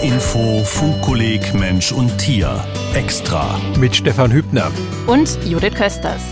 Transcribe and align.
HR 0.00 0.04
Info 0.04 0.64
Funkkolleg 0.64 1.54
Mensch 1.54 1.92
und 1.92 2.16
Tier. 2.18 2.64
Extra. 2.94 3.60
Mit 3.78 3.94
Stefan 3.94 4.32
Hübner. 4.32 4.70
Und 5.06 5.38
Judith 5.44 5.74
Kösters. 5.74 6.22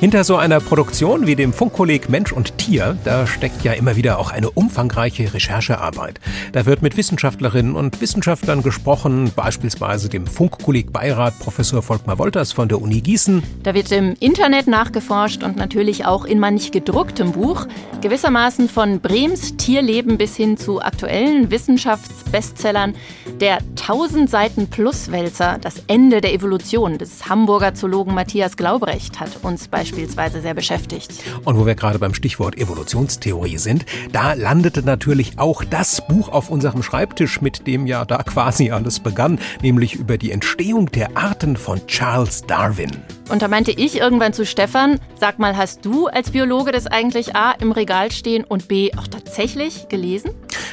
Hinter 0.00 0.24
so 0.24 0.36
einer 0.36 0.60
Produktion 0.60 1.26
wie 1.26 1.34
dem 1.34 1.52
Funkkolleg 1.52 2.08
Mensch 2.08 2.32
und 2.32 2.57
Tier, 2.68 2.98
da 3.02 3.26
steckt 3.26 3.64
ja 3.64 3.72
immer 3.72 3.96
wieder 3.96 4.18
auch 4.18 4.30
eine 4.30 4.50
umfangreiche 4.50 5.32
Recherchearbeit. 5.32 6.20
Da 6.52 6.66
wird 6.66 6.82
mit 6.82 6.98
Wissenschaftlerinnen 6.98 7.74
und 7.74 8.02
Wissenschaftlern 8.02 8.62
gesprochen, 8.62 9.32
beispielsweise 9.34 10.10
dem 10.10 10.26
Funkkolleg 10.26 10.92
Beirat 10.92 11.38
Professor 11.38 11.80
Volkmar 11.80 12.18
Wolters 12.18 12.52
von 12.52 12.68
der 12.68 12.82
Uni 12.82 13.00
Gießen. 13.00 13.42
Da 13.62 13.72
wird 13.72 13.90
im 13.90 14.14
Internet 14.20 14.66
nachgeforscht 14.66 15.42
und 15.42 15.56
natürlich 15.56 16.04
auch 16.04 16.26
in 16.26 16.38
manch 16.38 16.70
gedrucktem 16.70 17.32
Buch, 17.32 17.66
gewissermaßen 18.02 18.68
von 18.68 19.00
Brems 19.00 19.56
Tierleben 19.56 20.18
bis 20.18 20.36
hin 20.36 20.58
zu 20.58 20.82
aktuellen 20.82 21.50
Wissenschaftsbestsellern. 21.50 22.94
Der 23.40 23.60
1000 23.80 24.28
Seiten 24.28 24.66
Pluswälzer, 24.66 25.56
das 25.58 25.82
Ende 25.86 26.20
der 26.20 26.34
Evolution 26.34 26.98
des 26.98 27.30
Hamburger 27.30 27.72
Zoologen 27.72 28.14
Matthias 28.14 28.58
Glaubrecht 28.58 29.20
hat 29.20 29.30
uns 29.42 29.68
bei 29.68 29.78
beispielsweise 29.78 30.40
sehr 30.40 30.54
beschäftigt. 30.54 31.12
Und 31.44 31.56
wo 31.56 31.64
wir 31.64 31.76
gerade 31.76 32.00
beim 32.00 32.12
Stichwort 32.12 32.57
Evolutionstheorie 32.58 33.58
sind, 33.58 33.86
da 34.12 34.34
landete 34.34 34.82
natürlich 34.82 35.38
auch 35.38 35.64
das 35.64 36.06
Buch 36.06 36.28
auf 36.28 36.50
unserem 36.50 36.82
Schreibtisch, 36.82 37.40
mit 37.40 37.66
dem 37.66 37.86
ja 37.86 38.04
da 38.04 38.22
quasi 38.22 38.70
alles 38.70 39.00
begann, 39.00 39.38
nämlich 39.62 39.94
über 39.94 40.18
die 40.18 40.32
Entstehung 40.32 40.90
der 40.90 41.16
Arten 41.16 41.56
von 41.56 41.86
Charles 41.86 42.42
Darwin. 42.42 42.90
Und 43.28 43.42
da 43.42 43.48
meinte 43.48 43.70
ich 43.70 43.98
irgendwann 43.98 44.32
zu 44.32 44.46
Stefan, 44.46 44.98
sag 45.18 45.38
mal, 45.38 45.56
hast 45.56 45.84
du 45.84 46.06
als 46.06 46.30
Biologe 46.30 46.72
das 46.72 46.86
eigentlich 46.86 47.36
A 47.36 47.52
im 47.52 47.72
Regal 47.72 48.10
stehen 48.10 48.44
und 48.44 48.68
B 48.68 48.90
auch 48.96 49.06
tatsächlich 49.06 49.88
gelesen? 49.88 50.30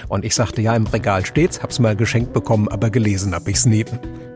Und 0.08 0.24
ich 0.24 0.36
sagte, 0.36 0.62
ja, 0.62 0.76
im 0.76 0.88
Regal 0.88 1.26
steht's, 1.26 1.62
hab's 1.62 1.80
mal 1.80 1.96
geschenkt 1.96 2.34
bekommen, 2.34 2.68
aber 2.70 2.90
gelesen 2.90 3.34
hab 3.34 3.48
ich's 3.48 3.66
nie. 3.66 3.86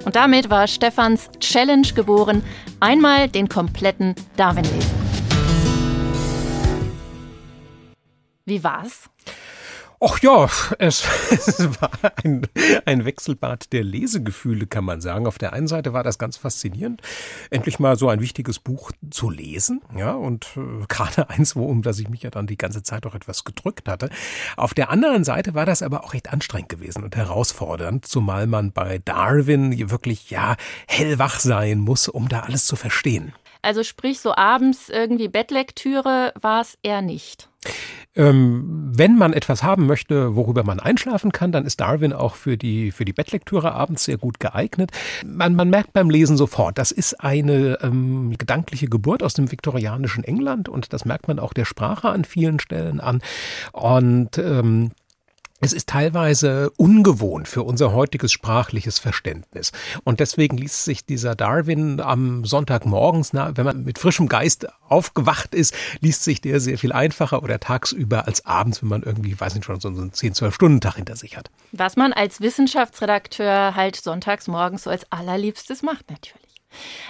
Und 0.05 0.15
damit 0.15 0.49
war 0.49 0.67
Stefans 0.67 1.29
Challenge 1.39 1.87
geboren, 1.93 2.43
einmal 2.79 3.29
den 3.29 3.49
kompletten 3.49 4.15
Darwin 4.37 4.63
lesen. 4.63 4.98
Wie 8.49 8.63
war's? 8.63 9.09
Ach 10.01 10.17
ja, 10.21 10.49
es, 10.79 11.05
es 11.29 11.59
war 11.81 11.91
ein, 12.23 12.47
ein, 12.85 13.05
Wechselbad 13.05 13.71
der 13.73 13.83
Lesegefühle, 13.83 14.65
kann 14.65 14.85
man 14.85 15.01
sagen. 15.01 15.27
Auf 15.27 15.37
der 15.37 15.53
einen 15.53 15.67
Seite 15.67 15.93
war 15.93 16.03
das 16.03 16.17
ganz 16.17 16.37
faszinierend, 16.37 17.01
endlich 17.51 17.79
mal 17.79 17.95
so 17.95 18.09
ein 18.09 18.21
wichtiges 18.21 18.57
Buch 18.57 18.91
zu 19.11 19.29
lesen, 19.29 19.81
ja, 19.95 20.13
und 20.13 20.47
äh, 20.55 20.85
gerade 20.87 21.29
eins, 21.29 21.55
wo, 21.55 21.65
um 21.65 21.83
das 21.83 21.99
ich 21.99 22.09
mich 22.09 22.23
ja 22.23 22.31
dann 22.31 22.47
die 22.47 22.57
ganze 22.57 22.81
Zeit 22.81 23.05
auch 23.05 23.13
etwas 23.13 23.43
gedrückt 23.43 23.87
hatte. 23.87 24.09
Auf 24.57 24.73
der 24.73 24.89
anderen 24.89 25.25
Seite 25.25 25.53
war 25.53 25.67
das 25.67 25.83
aber 25.83 26.03
auch 26.03 26.13
recht 26.13 26.33
anstrengend 26.33 26.69
gewesen 26.69 27.03
und 27.03 27.15
herausfordernd, 27.15 28.07
zumal 28.07 28.47
man 28.47 28.71
bei 28.71 28.97
Darwin 28.97 29.91
wirklich, 29.91 30.31
ja, 30.31 30.55
hellwach 30.87 31.39
sein 31.39 31.77
muss, 31.77 32.07
um 32.07 32.29
da 32.29 32.39
alles 32.39 32.65
zu 32.65 32.77
verstehen. 32.77 33.33
Also 33.61 33.83
sprich, 33.83 34.19
so 34.19 34.35
abends 34.35 34.89
irgendwie 34.89 35.27
Bettlektüre 35.27 36.33
war 36.39 36.61
es 36.61 36.77
eher 36.81 37.01
nicht. 37.01 37.49
Ähm, 38.15 38.89
wenn 38.93 39.17
man 39.17 39.33
etwas 39.33 39.63
haben 39.63 39.85
möchte, 39.85 40.35
worüber 40.35 40.63
man 40.63 40.79
einschlafen 40.79 41.31
kann, 41.31 41.51
dann 41.51 41.65
ist 41.65 41.79
Darwin 41.79 42.13
auch 42.13 42.35
für 42.35 42.57
die, 42.57 42.91
für 42.91 43.05
die 43.05 43.13
Bettlektüre 43.13 43.73
abends 43.73 44.05
sehr 44.05 44.17
gut 44.17 44.39
geeignet. 44.39 44.91
Man, 45.25 45.55
man 45.55 45.69
merkt 45.69 45.93
beim 45.93 46.09
Lesen 46.09 46.37
sofort, 46.37 46.77
das 46.77 46.91
ist 46.91 47.21
eine 47.21 47.77
ähm, 47.81 48.35
gedankliche 48.37 48.87
Geburt 48.87 49.23
aus 49.23 49.33
dem 49.33 49.51
viktorianischen 49.51 50.23
England 50.23 50.69
und 50.69 50.93
das 50.93 51.05
merkt 51.05 51.27
man 51.27 51.37
auch 51.37 51.53
der 51.53 51.65
Sprache 51.65 52.09
an 52.09 52.25
vielen 52.25 52.59
Stellen 52.59 52.99
an. 52.99 53.21
Und 53.73 54.37
ähm, 54.37 54.91
es 55.61 55.73
ist 55.73 55.89
teilweise 55.89 56.71
ungewohnt 56.77 57.47
für 57.47 57.63
unser 57.63 57.93
heutiges 57.93 58.31
sprachliches 58.31 58.99
Verständnis. 58.99 59.71
Und 60.03 60.19
deswegen 60.19 60.57
liest 60.57 60.85
sich 60.85 61.05
dieser 61.05 61.35
Darwin 61.35 61.99
am 61.99 62.45
Sonntagmorgens, 62.45 63.33
wenn 63.33 63.65
man 63.65 63.83
mit 63.83 63.99
frischem 63.99 64.29
Geist 64.29 64.67
aufgewacht 64.87 65.53
ist, 65.53 65.73
liest 65.99 66.23
sich 66.23 66.41
der 66.41 66.59
sehr 66.59 66.77
viel 66.77 66.91
einfacher 66.91 67.43
oder 67.43 67.59
tagsüber 67.59 68.27
als 68.27 68.45
abends, 68.45 68.81
wenn 68.81 68.89
man 68.89 69.03
irgendwie, 69.03 69.39
weiß 69.39 69.55
nicht, 69.55 69.65
schon 69.65 69.79
so 69.79 69.89
einen 69.89 70.13
10, 70.13 70.33
12 70.33 70.55
Stunden 70.55 70.81
Tag 70.81 70.95
hinter 70.95 71.15
sich 71.15 71.37
hat. 71.37 71.51
Was 71.71 71.95
man 71.95 72.13
als 72.13 72.41
Wissenschaftsredakteur 72.41 73.75
halt 73.75 73.95
sonntags 73.95 74.47
morgens 74.47 74.83
so 74.83 74.89
als 74.89 75.11
allerliebstes 75.11 75.83
macht, 75.83 76.09
natürlich. 76.09 76.48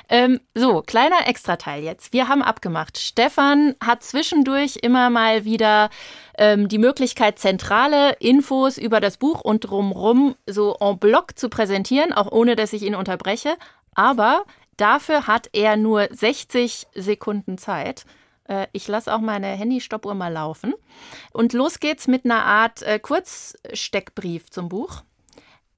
Ähm, 0.08 0.40
so, 0.56 0.82
kleiner 0.82 1.28
Extrateil 1.28 1.84
jetzt. 1.84 2.14
Wir 2.14 2.28
haben 2.28 2.42
abgemacht. 2.42 2.98
Stefan 2.98 3.76
hat 3.84 4.04
zwischendurch 4.04 4.78
immer 4.82 5.10
mal 5.10 5.46
wieder 5.46 5.90
ähm, 6.38 6.68
die 6.68 6.78
Möglichkeit, 6.78 7.40
zentrale 7.40 8.14
Infos 8.20 8.78
über 8.78 9.00
das 9.00 9.18
Buch 9.18 9.42
und 9.42 9.62
drumherum 9.62 10.36
so 10.48 10.76
en 10.80 10.98
bloc 10.98 11.38
zu 11.38 11.50
präsentieren, 11.50 12.14
auch 12.14 12.32
ohne 12.32 12.56
dass 12.56 12.74
ich 12.74 12.84
ihn 12.84 12.96
unterbreche. 12.96 13.56
Aber 13.94 14.46
dafür 14.78 15.28
hat 15.28 15.50
er 15.54 15.78
nur 15.78 16.08
60 16.12 16.88
Sekunden 16.96 17.58
Zeit. 17.58 18.06
Äh, 18.46 18.68
ich 18.74 18.88
lasse 18.88 19.14
auch 19.14 19.22
meine 19.22 19.48
Handy-Stoppuhr 19.48 20.16
mal 20.16 20.34
laufen. 20.34 20.74
Und 21.32 21.54
los 21.54 21.80
geht's 21.80 22.08
mit 22.08 22.26
einer 22.26 22.46
Art 22.46 22.82
äh, 22.82 23.00
Kurzsteckbrief 23.00 24.50
zum 24.50 24.70
Buch. 24.70 25.04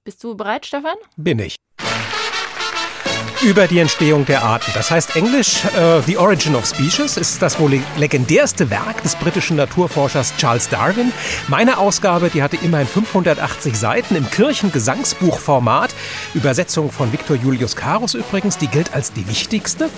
Bist 0.04 0.24
du 0.24 0.36
bereit, 0.36 0.66
Stefan? 0.66 0.96
Bin 1.16 1.40
ich 1.40 1.56
über 3.44 3.68
die 3.68 3.80
Entstehung 3.80 4.26
der 4.26 4.44
Arten. 4.44 4.72
Das 4.76 4.92
heißt 4.92 5.16
englisch 5.16 5.64
uh, 5.66 6.02
The 6.06 6.18
Origin 6.18 6.56
of 6.56 6.66
Species 6.66 7.18
ist 7.18 7.42
das 7.42 7.60
wohl 7.60 7.80
legendärste 7.98 8.70
Werk 8.70 9.02
des 9.02 9.16
britischen 9.16 9.58
Naturforschers 9.58 10.36
Charles 10.38 10.70
Darwin. 10.70 11.12
Meine 11.48 11.80
Ausgabe, 11.80 12.30
die 12.30 12.44
hatte 12.44 12.58
immerhin 12.58 12.88
580 12.88 13.78
Seiten 13.78 14.16
im 14.16 14.30
Kirchengesangsbuchformat. 14.30 15.96
Übersetzung 16.36 16.92
von 16.92 17.12
Victor 17.12 17.36
Julius 17.36 17.76
Carus 17.76 18.14
übrigens, 18.14 18.60
die 18.60 18.68
gilt 18.68 18.94
als 18.94 19.12
die 19.12 19.28
wichtigste. 19.28 19.90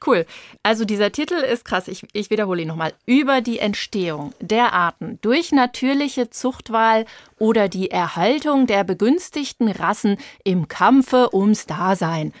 Cool. 0.04 0.26
Also 0.62 0.84
dieser 0.84 1.12
Titel 1.12 1.34
ist 1.34 1.64
krass. 1.64 1.88
Ich, 1.88 2.04
ich 2.12 2.30
wiederhole 2.30 2.62
ihn 2.62 2.68
nochmal. 2.68 2.92
Über 3.06 3.40
die 3.40 3.58
Entstehung 3.58 4.32
der 4.40 4.72
Arten 4.72 5.18
durch 5.22 5.52
natürliche 5.52 6.30
Zuchtwahl 6.30 7.04
oder 7.38 7.68
die 7.68 7.90
Erhaltung 7.90 8.66
der 8.66 8.84
begünstigten 8.84 9.68
Rassen 9.68 10.18
im 10.44 10.68
Kampfe 10.68 11.34
ums 11.34 11.66
Dasein. 11.66 12.32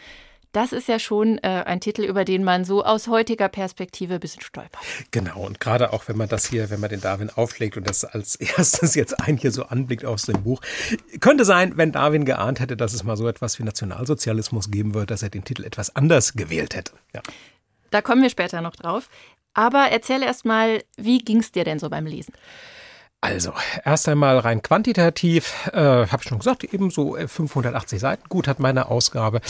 Das 0.52 0.72
ist 0.72 0.86
ja 0.86 0.98
schon 0.98 1.38
äh, 1.38 1.64
ein 1.64 1.80
Titel, 1.80 2.02
über 2.02 2.24
den 2.26 2.44
man 2.44 2.64
so 2.64 2.84
aus 2.84 3.08
heutiger 3.08 3.48
Perspektive 3.48 4.14
ein 4.14 4.20
bisschen 4.20 4.42
stolpert. 4.42 4.82
Genau, 5.10 5.40
und 5.40 5.60
gerade 5.60 5.92
auch 5.94 6.08
wenn 6.08 6.18
man 6.18 6.28
das 6.28 6.46
hier, 6.46 6.68
wenn 6.68 6.78
man 6.78 6.90
den 6.90 7.00
Darwin 7.00 7.30
auflegt 7.30 7.78
und 7.78 7.88
das 7.88 8.04
als 8.04 8.34
erstes 8.56 8.94
jetzt 8.94 9.18
ein 9.20 9.38
hier 9.38 9.50
so 9.50 9.64
anblickt 9.64 10.04
aus 10.04 10.22
dem 10.22 10.42
Buch, 10.42 10.60
könnte 11.20 11.44
sein, 11.44 11.76
wenn 11.76 11.92
Darwin 11.92 12.26
geahnt 12.26 12.60
hätte, 12.60 12.76
dass 12.76 12.92
es 12.92 13.02
mal 13.02 13.16
so 13.16 13.26
etwas 13.26 13.58
wie 13.58 13.62
Nationalsozialismus 13.62 14.70
geben 14.70 14.94
wird, 14.94 15.10
dass 15.10 15.22
er 15.22 15.30
den 15.30 15.44
Titel 15.44 15.64
etwas 15.64 15.96
anders 15.96 16.34
gewählt 16.34 16.74
hätte. 16.74 16.92
Ja. 17.14 17.22
Da 17.90 18.02
kommen 18.02 18.22
wir 18.22 18.30
später 18.30 18.60
noch 18.60 18.76
drauf. 18.76 19.08
Aber 19.54 19.88
erzähl 19.90 20.22
erst 20.22 20.44
mal, 20.44 20.82
wie 20.96 21.18
ging 21.18 21.40
es 21.40 21.52
dir 21.52 21.64
denn 21.64 21.78
so 21.78 21.90
beim 21.90 22.06
Lesen? 22.06 22.32
Also, 23.24 23.52
erst 23.84 24.08
einmal 24.08 24.36
rein 24.40 24.62
quantitativ, 24.62 25.70
äh, 25.72 25.78
habe 25.78 26.22
ich 26.22 26.28
schon 26.28 26.40
gesagt, 26.40 26.64
eben 26.64 26.90
so 26.90 27.16
580 27.24 27.96
äh, 27.96 28.00
Seiten. 28.00 28.28
Gut 28.28 28.48
hat 28.48 28.58
meine 28.58 28.88
Ausgabe. 28.88 29.40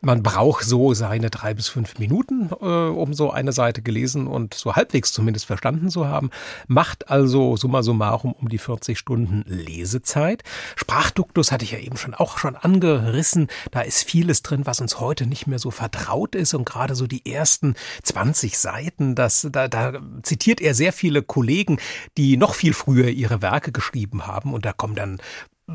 Man 0.00 0.24
braucht 0.24 0.64
so 0.64 0.94
seine 0.94 1.30
drei 1.30 1.54
bis 1.54 1.68
fünf 1.68 2.00
Minuten, 2.00 2.50
äh, 2.60 2.64
um 2.64 3.14
so 3.14 3.30
eine 3.30 3.52
Seite 3.52 3.82
gelesen 3.82 4.26
und 4.26 4.54
so 4.54 4.74
halbwegs 4.74 5.12
zumindest 5.12 5.46
verstanden 5.46 5.90
zu 5.90 6.08
haben. 6.08 6.30
Macht 6.66 7.08
also 7.08 7.56
summa 7.56 7.84
summarum 7.84 8.32
um 8.32 8.48
die 8.48 8.58
40 8.58 8.98
Stunden 8.98 9.44
Lesezeit. 9.46 10.42
Sprachduktus 10.74 11.52
hatte 11.52 11.64
ich 11.64 11.70
ja 11.70 11.78
eben 11.78 11.98
schon 11.98 12.14
auch 12.14 12.36
schon 12.36 12.56
angerissen. 12.56 13.46
Da 13.70 13.82
ist 13.82 14.02
vieles 14.02 14.42
drin, 14.42 14.66
was 14.66 14.80
uns 14.80 14.98
heute 14.98 15.26
nicht 15.26 15.46
mehr 15.46 15.60
so 15.60 15.70
vertraut 15.70 16.34
ist 16.34 16.52
und 16.54 16.64
gerade 16.64 16.96
so 16.96 17.06
die 17.06 17.32
ersten 17.32 17.76
20 18.02 18.58
Seiten, 18.58 19.14
das, 19.14 19.46
da, 19.52 19.68
da 19.68 19.92
zitiert 20.24 20.60
er 20.60 20.74
sehr 20.74 20.92
viele 20.92 21.22
Kollegen, 21.22 21.78
die 22.16 22.36
noch 22.36 22.54
viel 22.54 22.72
früher 22.72 23.19
ihre 23.20 23.42
Werke 23.42 23.72
geschrieben 23.72 24.26
haben 24.26 24.52
und 24.54 24.64
da 24.64 24.72
kommen 24.72 24.94
dann 24.94 25.18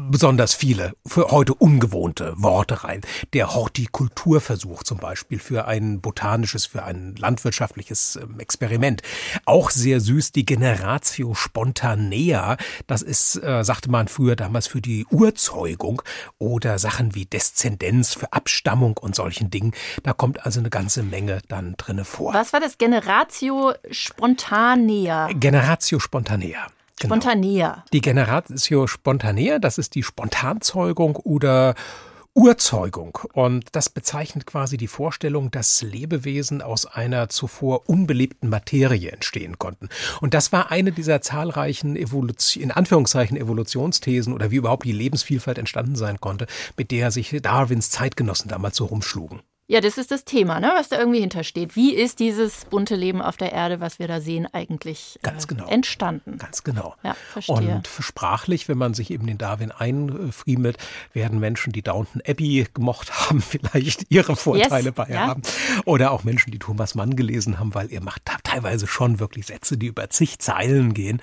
besonders 0.09 0.53
viele 0.53 0.93
für 1.05 1.31
heute 1.31 1.53
ungewohnte 1.53 2.33
Worte 2.37 2.83
rein. 2.83 3.01
Der 3.33 3.53
Hortikulturversuch 3.53 4.83
zum 4.83 4.97
Beispiel 4.97 5.39
für 5.39 5.65
ein 5.65 6.01
botanisches, 6.01 6.65
für 6.65 6.83
ein 6.83 7.15
landwirtschaftliches 7.15 8.19
ähm, 8.21 8.39
Experiment. 8.39 9.01
Auch 9.45 9.69
sehr 9.69 9.99
süß 9.99 10.31
die 10.31 10.45
Generatio 10.45 11.33
Spontanea. 11.33 12.57
Das 12.87 13.01
ist, 13.01 13.41
äh, 13.41 13.63
sagte 13.63 13.89
man 13.89 14.07
früher 14.07 14.35
damals 14.35 14.67
für 14.67 14.81
die 14.81 15.05
Urzeugung 15.09 16.01
oder 16.37 16.77
Sachen 16.77 17.15
wie 17.15 17.25
Deszendenz 17.25 18.13
für 18.13 18.33
Abstammung 18.33 18.97
und 18.97 19.15
solchen 19.15 19.49
Dingen. 19.49 19.73
Da 20.03 20.13
kommt 20.13 20.45
also 20.45 20.59
eine 20.59 20.69
ganze 20.69 21.03
Menge 21.03 21.41
dann 21.47 21.75
drinne 21.77 22.05
vor. 22.05 22.33
Was 22.33 22.53
war 22.53 22.59
das? 22.59 22.77
Generatio 22.77 23.73
Spontanea. 23.89 25.29
Generatio 25.33 25.99
Spontanea. 25.99 26.67
Genau. 26.99 27.15
Spontanea. 27.15 27.83
Die 27.91 28.01
Generatio 28.01 28.87
Spontanea, 28.87 29.59
das 29.59 29.77
ist 29.77 29.95
die 29.95 30.03
Spontanzeugung 30.03 31.17
oder 31.17 31.75
Urzeugung. 32.35 33.17
Und 33.31 33.67
das 33.71 33.89
bezeichnet 33.89 34.45
quasi 34.45 34.75
die 34.75 34.87
Vorstellung, 34.87 35.51
dass 35.51 35.81
Lebewesen 35.81 36.61
aus 36.61 36.85
einer 36.85 37.29
zuvor 37.29 37.89
unbelebten 37.89 38.49
Materie 38.49 39.09
entstehen 39.11 39.57
konnten. 39.57 39.87
Und 40.19 40.33
das 40.33 40.51
war 40.51 40.69
eine 40.69 40.91
dieser 40.91 41.21
zahlreichen 41.21 41.95
Evolution, 41.95 42.63
in 42.63 42.71
Anführungszeichen 42.71 43.37
Evolutionsthesen 43.37 44.33
oder 44.33 44.51
wie 44.51 44.57
überhaupt 44.57 44.85
die 44.85 44.91
Lebensvielfalt 44.91 45.57
entstanden 45.57 45.95
sein 45.95 46.19
konnte, 46.19 46.45
mit 46.75 46.91
der 46.91 47.11
sich 47.11 47.35
Darwins 47.41 47.89
Zeitgenossen 47.89 48.49
damals 48.49 48.75
so 48.75 48.85
rumschlugen. 48.85 49.41
Ja, 49.67 49.81
das 49.81 49.97
ist 49.97 50.11
das 50.11 50.25
Thema, 50.25 50.59
ne, 50.59 50.71
was 50.75 50.89
da 50.89 50.99
irgendwie 50.99 51.21
hintersteht. 51.21 51.75
Wie 51.75 51.95
ist 51.95 52.19
dieses 52.19 52.65
bunte 52.65 52.95
Leben 52.95 53.19
auf 53.19 53.35
der 53.35 53.51
Erde, 53.51 53.79
was 53.79 53.97
wir 53.97 54.07
da 54.07 54.21
sehen, 54.21 54.47
eigentlich 54.53 55.17
äh, 55.23 55.27
Ganz 55.27 55.47
genau. 55.47 55.65
entstanden? 55.67 56.37
Ganz 56.37 56.63
genau. 56.63 56.93
Ja, 57.01 57.15
verstehe. 57.31 57.55
Und 57.77 57.89
sprachlich, 57.99 58.69
wenn 58.69 58.77
man 58.77 58.93
sich 58.93 59.09
eben 59.09 59.25
den 59.25 59.39
Darwin 59.39 59.71
einfriemelt, 59.71 60.77
werden 61.13 61.39
Menschen, 61.39 61.73
die 61.73 61.81
Downton 61.81 62.21
Abbey 62.27 62.67
gemocht 62.75 63.11
haben, 63.29 63.41
vielleicht 63.41 64.05
ihre 64.09 64.35
Vorteile 64.35 64.89
yes, 64.89 64.93
bei 64.93 65.07
ja. 65.07 65.21
haben. 65.21 65.41
Oder 65.85 66.11
auch 66.11 66.23
Menschen, 66.23 66.51
die 66.51 66.59
Thomas 66.59 66.93
Mann 66.93 67.15
gelesen 67.15 67.57
haben, 67.57 67.73
weil 67.73 67.91
er 67.91 68.03
macht 68.03 68.21
teilweise 68.43 68.85
schon 68.85 69.19
wirklich 69.19 69.47
Sätze, 69.47 69.77
die 69.77 69.87
über 69.87 70.11
zig 70.11 70.37
Zeilen 70.37 70.93
gehen. 70.93 71.21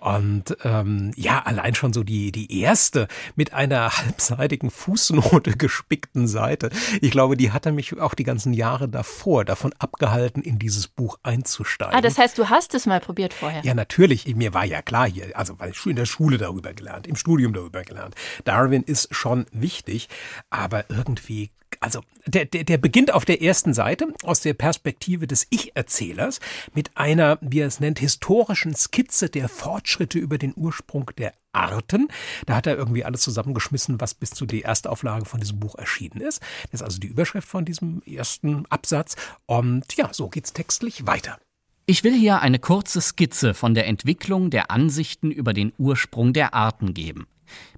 Und 0.00 0.56
ähm, 0.64 1.12
ja, 1.16 1.40
allein 1.40 1.74
schon 1.74 1.92
so 1.92 2.04
die, 2.04 2.32
die 2.32 2.58
erste 2.60 3.06
mit 3.36 3.52
einer 3.52 3.90
halbseitigen 3.98 4.70
Fußnote 4.70 5.58
gespickten 5.58 6.26
Seite. 6.26 6.70
Ich 7.02 7.10
glaube, 7.10 7.36
die 7.36 7.52
hat 7.52 7.66
er 7.66 7.72
mich 7.72 7.81
mich 7.90 8.00
auch 8.00 8.14
die 8.14 8.24
ganzen 8.24 8.52
Jahre 8.52 8.88
davor 8.88 9.44
davon 9.44 9.72
abgehalten, 9.78 10.42
in 10.42 10.58
dieses 10.58 10.88
Buch 10.88 11.18
einzusteigen. 11.22 11.94
Ah, 11.94 12.00
das 12.00 12.18
heißt, 12.18 12.38
du 12.38 12.48
hast 12.48 12.74
es 12.74 12.86
mal 12.86 13.00
probiert 13.00 13.34
vorher? 13.34 13.62
Ja, 13.64 13.74
natürlich. 13.74 14.34
Mir 14.36 14.54
war 14.54 14.64
ja 14.64 14.82
klar 14.82 15.08
hier, 15.08 15.36
also 15.36 15.58
weil 15.58 15.70
ich 15.70 15.86
in 15.86 15.96
der 15.96 16.06
Schule 16.06 16.38
darüber 16.38 16.72
gelernt, 16.72 17.06
im 17.06 17.16
Studium 17.16 17.52
darüber 17.52 17.82
gelernt. 17.82 18.14
Darwin 18.44 18.82
ist 18.82 19.14
schon 19.14 19.46
wichtig, 19.52 20.08
aber 20.50 20.88
irgendwie 20.90 21.50
also 21.80 22.00
der, 22.26 22.44
der, 22.44 22.64
der 22.64 22.78
beginnt 22.78 23.12
auf 23.12 23.24
der 23.24 23.42
ersten 23.42 23.74
Seite 23.74 24.12
aus 24.22 24.40
der 24.40 24.54
Perspektive 24.54 25.26
des 25.26 25.46
Ich-Erzählers 25.50 26.40
mit 26.74 26.96
einer, 26.96 27.38
wie 27.40 27.60
er 27.60 27.66
es 27.66 27.80
nennt, 27.80 27.98
historischen 27.98 28.74
Skizze 28.74 29.28
der 29.28 29.48
Fortschritte 29.48 30.18
über 30.18 30.38
den 30.38 30.52
Ursprung 30.56 31.10
der 31.18 31.32
Arten. 31.52 32.08
Da 32.46 32.56
hat 32.56 32.66
er 32.66 32.76
irgendwie 32.76 33.04
alles 33.04 33.22
zusammengeschmissen, 33.22 34.00
was 34.00 34.14
bis 34.14 34.30
zu 34.30 34.46
der 34.46 34.64
Erstauflage 34.64 35.26
von 35.26 35.40
diesem 35.40 35.60
Buch 35.60 35.74
erschienen 35.76 36.20
ist. 36.20 36.40
Das 36.70 36.80
ist 36.80 36.82
also 36.82 36.98
die 36.98 37.08
Überschrift 37.08 37.48
von 37.48 37.64
diesem 37.64 38.02
ersten 38.02 38.66
Absatz. 38.66 39.16
Und 39.46 39.96
ja, 39.96 40.10
so 40.12 40.28
geht's 40.28 40.52
textlich 40.52 41.06
weiter. 41.06 41.38
Ich 41.84 42.04
will 42.04 42.14
hier 42.14 42.40
eine 42.40 42.58
kurze 42.58 43.00
Skizze 43.00 43.54
von 43.54 43.74
der 43.74 43.86
Entwicklung 43.86 44.50
der 44.50 44.70
Ansichten 44.70 45.30
über 45.30 45.52
den 45.52 45.72
Ursprung 45.78 46.32
der 46.32 46.54
Arten 46.54 46.94
geben. 46.94 47.26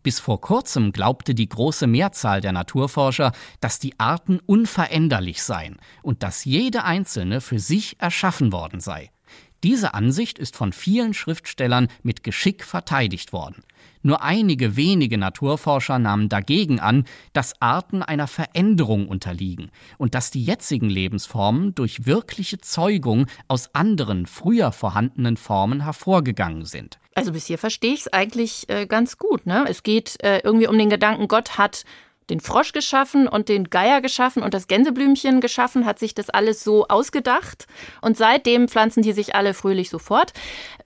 Bis 0.02 0.20
vor 0.20 0.40
kurzem 0.40 0.92
glaubte 0.92 1.34
die 1.34 1.48
große 1.48 1.86
Mehrzahl 1.86 2.40
der 2.40 2.52
Naturforscher, 2.52 3.32
dass 3.60 3.78
die 3.78 3.98
Arten 3.98 4.40
unveränderlich 4.44 5.42
seien 5.42 5.78
und 6.02 6.22
dass 6.22 6.44
jede 6.44 6.84
einzelne 6.84 7.40
für 7.40 7.58
sich 7.58 8.00
erschaffen 8.00 8.52
worden 8.52 8.80
sei. 8.80 9.10
Diese 9.64 9.94
Ansicht 9.94 10.38
ist 10.38 10.56
von 10.56 10.75
vielen 10.75 11.14
Schriftstellern 11.14 11.88
mit 12.02 12.22
Geschick 12.22 12.64
verteidigt 12.64 13.32
worden. 13.32 13.64
Nur 14.02 14.22
einige 14.22 14.76
wenige 14.76 15.16
Naturforscher 15.16 15.99
nahmen 15.99 16.28
dagegen 16.28 16.81
an, 16.81 17.06
dass 17.32 17.62
Arten 17.62 18.02
einer 18.02 18.26
Veränderung 18.26 19.08
unterliegen 19.08 19.70
und 19.96 20.14
dass 20.14 20.31
die 20.31 20.44
jetzigen 20.44 20.90
Lebensformen 20.90 21.75
durch 21.75 22.05
wirkliche 22.05 22.58
Zeugung 22.58 23.26
aus 23.49 23.75
anderen, 23.75 24.26
früher 24.26 24.70
vorhandenen 24.70 25.38
Formen 25.38 25.84
hervorgegangen 25.84 26.67
sind. 26.67 26.99
Also 27.14 27.32
bis 27.32 27.46
hier 27.46 27.56
verstehe 27.56 27.94
ich 27.94 28.00
es 28.00 28.12
eigentlich 28.12 28.69
äh, 28.69 28.87
ganz 28.87 29.17
gut. 29.17 29.46
Ne? 29.46 29.64
Es 29.67 29.82
geht 29.82 30.22
äh, 30.22 30.40
irgendwie 30.40 30.67
um 30.67 30.76
den 30.76 30.90
Gedanken, 30.90 31.26
Gott 31.26 31.56
hat 31.56 31.87
den 32.30 32.40
Frosch 32.40 32.72
geschaffen 32.72 33.28
und 33.28 33.48
den 33.48 33.70
Geier 33.70 34.00
geschaffen 34.00 34.42
und 34.42 34.54
das 34.54 34.66
Gänseblümchen 34.66 35.40
geschaffen, 35.40 35.86
hat 35.86 35.98
sich 35.98 36.14
das 36.14 36.30
alles 36.30 36.64
so 36.64 36.88
ausgedacht. 36.88 37.66
Und 38.00 38.16
seitdem 38.16 38.68
pflanzen 38.68 39.02
die 39.02 39.12
sich 39.12 39.34
alle 39.34 39.54
fröhlich 39.54 39.90
so 39.90 39.98
fort, 39.98 40.32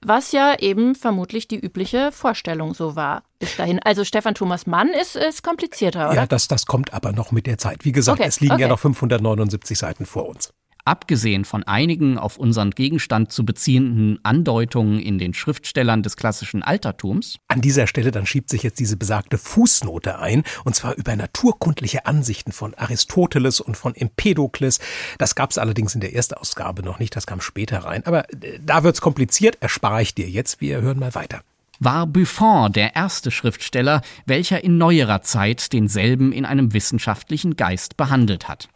was 0.00 0.32
ja 0.32 0.58
eben 0.58 0.94
vermutlich 0.94 1.48
die 1.48 1.58
übliche 1.58 2.12
Vorstellung 2.12 2.74
so 2.74 2.96
war 2.96 3.22
bis 3.38 3.56
dahin. 3.56 3.78
Also 3.80 4.04
Stefan 4.04 4.34
Thomas 4.34 4.66
Mann 4.66 4.88
ist, 4.88 5.16
ist 5.16 5.42
komplizierter, 5.42 6.08
oder? 6.08 6.16
Ja, 6.16 6.26
das, 6.26 6.48
das 6.48 6.66
kommt 6.66 6.92
aber 6.92 7.12
noch 7.12 7.32
mit 7.32 7.46
der 7.46 7.58
Zeit. 7.58 7.84
Wie 7.84 7.92
gesagt, 7.92 8.20
okay, 8.20 8.28
es 8.28 8.40
liegen 8.40 8.54
okay. 8.54 8.62
ja 8.62 8.68
noch 8.68 8.80
579 8.80 9.78
Seiten 9.78 10.06
vor 10.06 10.28
uns. 10.28 10.52
Abgesehen 10.88 11.44
von 11.44 11.64
einigen 11.64 12.16
auf 12.16 12.38
unseren 12.38 12.70
Gegenstand 12.70 13.30
zu 13.30 13.44
beziehenden 13.44 14.20
Andeutungen 14.22 14.98
in 15.00 15.18
den 15.18 15.34
Schriftstellern 15.34 16.02
des 16.02 16.16
klassischen 16.16 16.62
Altertums. 16.62 17.36
An 17.48 17.60
dieser 17.60 17.86
Stelle 17.86 18.10
dann 18.10 18.24
schiebt 18.24 18.48
sich 18.48 18.62
jetzt 18.62 18.80
diese 18.80 18.96
besagte 18.96 19.36
Fußnote 19.36 20.18
ein, 20.18 20.44
und 20.64 20.74
zwar 20.74 20.94
über 20.94 21.14
naturkundliche 21.14 22.06
Ansichten 22.06 22.52
von 22.52 22.72
Aristoteles 22.72 23.60
und 23.60 23.76
von 23.76 23.94
Empedokles. 23.94 24.78
Das 25.18 25.34
gab 25.34 25.50
es 25.50 25.58
allerdings 25.58 25.94
in 25.94 26.00
der 26.00 26.14
Erstausgabe 26.14 26.82
noch 26.82 26.98
nicht, 26.98 27.14
das 27.14 27.26
kam 27.26 27.42
später 27.42 27.80
rein. 27.80 28.06
Aber 28.06 28.24
äh, 28.30 28.58
da 28.64 28.82
wird's 28.82 29.02
kompliziert, 29.02 29.58
erspare 29.60 30.00
ich 30.00 30.14
dir 30.14 30.30
jetzt. 30.30 30.62
Wir 30.62 30.80
hören 30.80 30.98
mal 30.98 31.14
weiter 31.14 31.42
war 31.80 32.08
Buffon 32.08 32.72
der 32.72 32.96
erste 32.96 33.30
Schriftsteller, 33.30 34.00
welcher 34.26 34.64
in 34.64 34.78
neuerer 34.78 35.22
Zeit 35.22 35.72
denselben 35.72 36.32
in 36.32 36.44
einem 36.44 36.72
wissenschaftlichen 36.72 37.54
Geist 37.54 37.96
behandelt 37.96 38.48
hat. 38.48 38.68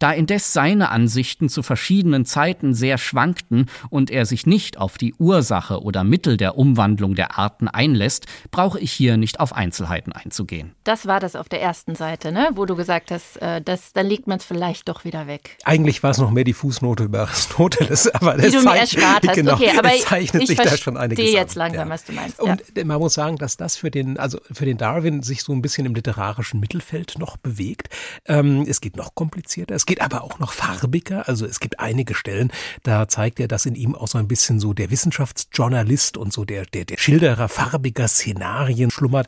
Da 0.00 0.12
indes 0.12 0.54
seine 0.54 0.88
Ansichten 0.88 1.50
zu 1.50 1.62
verschiedenen 1.62 2.24
Zeiten 2.24 2.72
sehr 2.72 2.96
schwankten 2.96 3.66
und 3.90 4.10
er 4.10 4.24
sich 4.24 4.46
nicht 4.46 4.78
auf 4.78 4.96
die 4.96 5.12
Ursache 5.18 5.82
oder 5.82 6.04
Mittel 6.04 6.38
der 6.38 6.56
Umwandlung 6.56 7.14
der 7.14 7.38
Arten 7.38 7.68
einlässt, 7.68 8.24
brauche 8.50 8.80
ich 8.80 8.92
hier 8.92 9.18
nicht 9.18 9.40
auf 9.40 9.52
Einzelheiten 9.52 10.12
einzugehen. 10.12 10.74
Das 10.84 11.06
war 11.06 11.20
das 11.20 11.36
auf 11.36 11.50
der 11.50 11.60
ersten 11.60 11.96
Seite, 11.96 12.32
ne? 12.32 12.48
wo 12.54 12.64
du 12.64 12.76
gesagt 12.76 13.10
hast, 13.10 13.36
äh, 13.42 13.60
das, 13.60 13.92
dann 13.92 14.06
legt 14.06 14.26
man 14.26 14.38
es 14.38 14.44
vielleicht 14.46 14.88
doch 14.88 15.04
wieder 15.04 15.26
weg. 15.26 15.58
Eigentlich 15.64 16.02
war 16.02 16.12
es 16.12 16.18
noch 16.18 16.30
mehr 16.30 16.44
die 16.44 16.54
Fußnote 16.54 17.04
über 17.04 17.20
Aristoteles, 17.20 18.08
aber 18.14 18.38
das, 18.38 18.52
du 18.52 18.62
mir 18.62 18.76
erspart 18.76 19.28
hast. 19.28 19.34
Genau, 19.34 19.52
okay, 19.52 19.72
aber 19.76 19.90
zeichnet 19.90 20.44
ich 20.44 20.48
sich 20.48 20.58
da 20.58 20.78
schon 20.78 20.96
einiges 20.96 21.26
an. 21.26 21.32
jetzt 21.34 21.56
langsam, 21.56 21.88
ja. 21.88 21.92
was 21.92 22.04
du 22.06 22.12
meinst. 22.12 22.38
Ja. 22.42 22.52
Und 22.52 22.86
man 22.86 22.98
muss 22.98 23.12
sagen, 23.12 23.36
dass 23.36 23.58
das 23.58 23.76
für 23.76 23.90
den, 23.90 24.18
also 24.18 24.40
für 24.50 24.64
den 24.64 24.78
Darwin 24.78 25.22
sich 25.22 25.42
so 25.42 25.52
ein 25.52 25.60
bisschen 25.60 25.84
im 25.84 25.94
literarischen 25.94 26.58
Mittelfeld 26.58 27.18
noch 27.18 27.36
bewegt. 27.36 27.90
Ähm, 28.24 28.64
es 28.66 28.80
geht 28.80 28.96
noch 28.96 29.14
komplizierter. 29.14 29.74
Es 29.74 29.89
geht 29.90 30.02
aber 30.02 30.22
auch 30.22 30.38
noch 30.38 30.52
farbiger. 30.52 31.26
Also 31.26 31.44
es 31.46 31.58
gibt 31.58 31.80
einige 31.80 32.14
Stellen, 32.14 32.52
da 32.84 33.08
zeigt 33.08 33.40
er, 33.40 33.48
dass 33.48 33.66
in 33.66 33.74
ihm 33.74 33.96
auch 33.96 34.06
so 34.06 34.18
ein 34.18 34.28
bisschen 34.28 34.60
so 34.60 34.72
der 34.72 34.92
Wissenschaftsjournalist 34.92 36.16
und 36.16 36.32
so 36.32 36.44
der, 36.44 36.64
der, 36.64 36.84
der 36.84 36.96
Schilderer 36.96 37.48
farbiger 37.48 38.06
Szenarien 38.06 38.92
schlummert. 38.92 39.26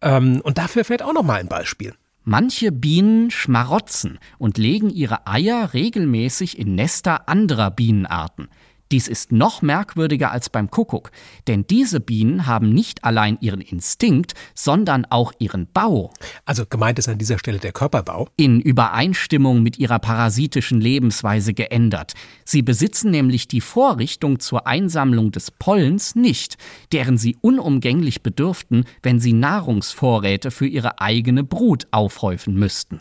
Ähm, 0.00 0.40
und 0.44 0.56
dafür 0.58 0.84
fällt 0.84 1.02
auch 1.02 1.12
noch 1.12 1.24
mal 1.24 1.40
ein 1.40 1.48
Beispiel. 1.48 1.94
Manche 2.22 2.70
Bienen 2.70 3.32
schmarotzen 3.32 4.20
und 4.38 4.56
legen 4.56 4.88
ihre 4.88 5.26
Eier 5.26 5.74
regelmäßig 5.74 6.60
in 6.60 6.76
Nester 6.76 7.28
anderer 7.28 7.72
Bienenarten. 7.72 8.46
Dies 8.94 9.08
ist 9.08 9.32
noch 9.32 9.60
merkwürdiger 9.60 10.30
als 10.30 10.50
beim 10.50 10.70
Kuckuck, 10.70 11.10
denn 11.48 11.66
diese 11.66 11.98
Bienen 11.98 12.46
haben 12.46 12.72
nicht 12.72 13.02
allein 13.02 13.38
ihren 13.40 13.60
Instinkt, 13.60 14.34
sondern 14.54 15.04
auch 15.04 15.32
ihren 15.40 15.66
Bau. 15.66 16.12
Also 16.44 16.64
gemeint 16.64 17.00
ist 17.00 17.08
an 17.08 17.18
dieser 17.18 17.40
Stelle 17.40 17.58
der 17.58 17.72
Körperbau. 17.72 18.28
In 18.36 18.60
Übereinstimmung 18.60 19.64
mit 19.64 19.80
ihrer 19.80 19.98
parasitischen 19.98 20.80
Lebensweise 20.80 21.54
geändert. 21.54 22.12
Sie 22.44 22.62
besitzen 22.62 23.10
nämlich 23.10 23.48
die 23.48 23.60
Vorrichtung 23.60 24.38
zur 24.38 24.68
Einsammlung 24.68 25.32
des 25.32 25.50
Pollens 25.50 26.14
nicht, 26.14 26.56
deren 26.92 27.18
sie 27.18 27.36
unumgänglich 27.40 28.22
bedürften, 28.22 28.84
wenn 29.02 29.18
sie 29.18 29.32
Nahrungsvorräte 29.32 30.52
für 30.52 30.68
ihre 30.68 31.00
eigene 31.00 31.42
Brut 31.42 31.88
aufhäufen 31.90 32.54
müssten. 32.54 33.00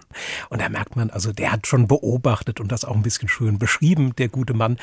Und 0.49 0.59
da 0.59 0.69
merkt 0.69 0.95
man, 0.95 1.11
also 1.11 1.31
der 1.31 1.51
hat 1.51 1.67
schon 1.67 1.87
beobachtet 1.87 2.59
und 2.59 2.71
das 2.71 2.83
auch 2.83 2.95
ein 2.95 3.03
bisschen 3.03 3.27
schön 3.27 3.59
beschrieben, 3.59 4.15
der 4.15 4.29
gute 4.29 4.55
Mann. 4.55 4.77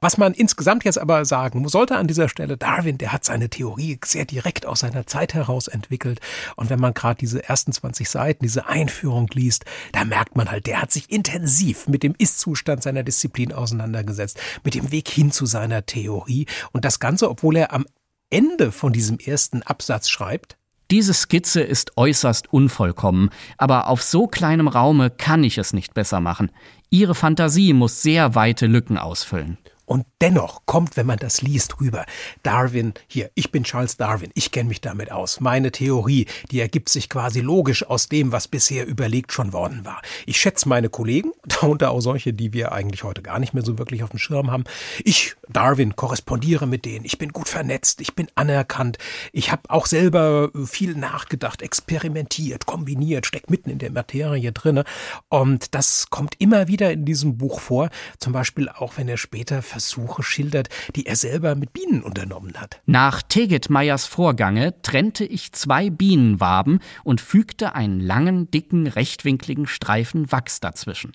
Was 0.00 0.18
man 0.18 0.34
insgesamt 0.34 0.55
jetzt 0.84 0.98
aber 0.98 1.24
sagen 1.24 1.68
sollte 1.68 1.96
an 1.96 2.06
dieser 2.06 2.28
Stelle, 2.28 2.56
Darwin, 2.56 2.98
der 2.98 3.12
hat 3.12 3.24
seine 3.24 3.48
Theorie 3.48 3.98
sehr 4.04 4.24
direkt 4.24 4.66
aus 4.66 4.80
seiner 4.80 5.06
Zeit 5.06 5.34
heraus 5.34 5.68
entwickelt. 5.68 6.20
Und 6.56 6.70
wenn 6.70 6.80
man 6.80 6.94
gerade 6.94 7.18
diese 7.18 7.48
ersten 7.48 7.72
20 7.72 8.08
Seiten, 8.08 8.44
diese 8.44 8.66
Einführung 8.66 9.28
liest, 9.32 9.64
da 9.92 10.04
merkt 10.04 10.36
man 10.36 10.50
halt, 10.50 10.66
der 10.66 10.82
hat 10.82 10.92
sich 10.92 11.10
intensiv 11.10 11.88
mit 11.88 12.02
dem 12.02 12.14
Ist-Zustand 12.16 12.82
seiner 12.82 13.02
Disziplin 13.02 13.52
auseinandergesetzt, 13.52 14.38
mit 14.64 14.74
dem 14.74 14.92
Weg 14.92 15.08
hin 15.08 15.30
zu 15.30 15.46
seiner 15.46 15.86
Theorie. 15.86 16.46
Und 16.72 16.84
das 16.84 17.00
Ganze, 17.00 17.30
obwohl 17.30 17.56
er 17.56 17.72
am 17.72 17.86
Ende 18.30 18.72
von 18.72 18.92
diesem 18.92 19.18
ersten 19.18 19.62
Absatz 19.62 20.08
schreibt, 20.08 20.56
diese 20.90 21.14
Skizze 21.14 21.62
ist 21.62 21.96
äußerst 21.96 22.52
unvollkommen, 22.52 23.30
aber 23.58 23.88
auf 23.88 24.02
so 24.02 24.28
kleinem 24.28 24.68
Raume 24.68 25.10
kann 25.10 25.42
ich 25.42 25.58
es 25.58 25.72
nicht 25.72 25.94
besser 25.94 26.20
machen. 26.20 26.52
Ihre 26.90 27.16
Fantasie 27.16 27.72
muss 27.72 28.02
sehr 28.02 28.36
weite 28.36 28.66
Lücken 28.66 28.96
ausfüllen. 28.96 29.58
Und 29.86 30.04
dennoch 30.20 30.66
kommt, 30.66 30.96
wenn 30.96 31.06
man 31.06 31.18
das 31.18 31.42
liest, 31.42 31.80
rüber. 31.80 32.04
Darwin, 32.42 32.92
hier, 33.06 33.30
ich 33.34 33.52
bin 33.52 33.62
Charles 33.62 33.96
Darwin, 33.96 34.30
ich 34.34 34.50
kenne 34.50 34.68
mich 34.68 34.80
damit 34.80 35.12
aus. 35.12 35.40
Meine 35.40 35.70
Theorie, 35.70 36.26
die 36.50 36.60
ergibt 36.60 36.88
sich 36.88 37.08
quasi 37.08 37.40
logisch 37.40 37.86
aus 37.86 38.08
dem, 38.08 38.32
was 38.32 38.48
bisher 38.48 38.84
überlegt 38.86 39.32
schon 39.32 39.52
worden 39.52 39.84
war. 39.84 40.02
Ich 40.26 40.40
schätze 40.40 40.68
meine 40.68 40.88
Kollegen, 40.88 41.32
darunter 41.46 41.92
auch 41.92 42.00
solche, 42.00 42.32
die 42.32 42.52
wir 42.52 42.72
eigentlich 42.72 43.04
heute 43.04 43.22
gar 43.22 43.38
nicht 43.38 43.54
mehr 43.54 43.64
so 43.64 43.78
wirklich 43.78 44.02
auf 44.02 44.10
dem 44.10 44.18
Schirm 44.18 44.50
haben. 44.50 44.64
Ich, 45.04 45.36
Darwin, 45.48 45.94
korrespondiere 45.94 46.66
mit 46.66 46.84
denen. 46.84 47.04
Ich 47.04 47.18
bin 47.18 47.32
gut 47.32 47.48
vernetzt, 47.48 48.00
ich 48.00 48.14
bin 48.14 48.26
anerkannt. 48.34 48.98
Ich 49.32 49.52
habe 49.52 49.70
auch 49.70 49.86
selber 49.86 50.50
viel 50.66 50.96
nachgedacht, 50.96 51.62
experimentiert, 51.62 52.66
kombiniert, 52.66 53.26
steckt 53.26 53.50
mitten 53.50 53.70
in 53.70 53.78
der 53.78 53.92
Materie 53.92 54.50
drinne. 54.50 54.84
Und 55.28 55.76
das 55.76 56.10
kommt 56.10 56.34
immer 56.38 56.66
wieder 56.66 56.90
in 56.90 57.04
diesem 57.04 57.38
Buch 57.38 57.60
vor. 57.60 57.88
Zum 58.18 58.32
Beispiel 58.32 58.68
auch, 58.68 58.96
wenn 58.96 59.08
er 59.08 59.16
später 59.16 59.62
Versuche 59.76 60.22
schildert, 60.22 60.70
die 60.94 61.04
er 61.04 61.16
selber 61.16 61.54
mit 61.54 61.74
Bienen 61.74 62.02
unternommen 62.02 62.54
hat. 62.56 62.80
Nach 62.86 63.20
Tegetmeyers 63.20 64.06
Vorgange 64.06 64.80
trennte 64.80 65.26
ich 65.26 65.52
zwei 65.52 65.90
Bienenwaben 65.90 66.80
und 67.04 67.20
fügte 67.20 67.74
einen 67.74 68.00
langen, 68.00 68.50
dicken, 68.50 68.86
rechtwinkligen 68.86 69.66
Streifen 69.66 70.32
Wachs 70.32 70.60
dazwischen. 70.60 71.12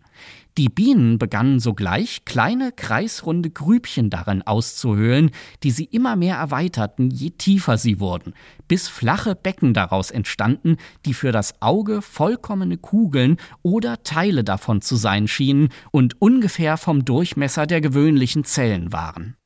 Die 0.58 0.68
Bienen 0.68 1.18
begannen 1.18 1.62
sogleich, 1.62 2.26
kleine, 2.26 2.74
kreisrunde 2.74 3.50
Grübchen 3.50 4.10
darin 4.10 4.42
auszuhöhlen, 4.42 5.32
die 5.64 5.72
sie 5.72 5.86
immer 5.86 6.18
mehr 6.18 6.36
erweiterten, 6.36 7.10
je 7.10 7.30
tiefer 7.30 7.78
sie 7.78 8.02
wurden, 8.02 8.34
bis 8.68 8.90
flache 8.90 9.34
Becken 9.36 9.74
daraus 9.74 10.12
entstanden, 10.12 10.76
die 11.06 11.14
für 11.14 11.32
das 11.32 11.62
Auge 11.62 12.02
vollkommene 12.02 12.78
Kugeln 12.78 13.38
oder 13.62 14.04
Teile 14.04 14.44
davon 14.44 14.82
zu 14.82 14.98
sein 14.98 15.30
schienen 15.30 15.70
und 15.92 16.22
ungefähr 16.22 16.76
vom 16.76 17.06
Durchmesser 17.06 17.66
der 17.66 17.80
gewöhnlichen 17.80 18.44
Zellen 18.44 18.92
waren. 18.92 19.38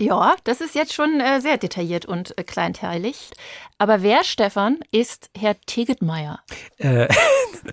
Ja, 0.00 0.34
das 0.42 0.60
ist 0.60 0.74
jetzt 0.74 0.92
schon 0.92 1.20
äh, 1.20 1.40
sehr 1.40 1.56
detailliert 1.56 2.04
und 2.04 2.36
äh, 2.36 2.42
kleinteilig. 2.42 3.30
Aber 3.78 4.02
wer, 4.02 4.24
Stefan, 4.24 4.80
ist 4.90 5.30
Herr 5.36 5.56
Tegetmeier? 5.66 6.40
Äh, 6.78 7.08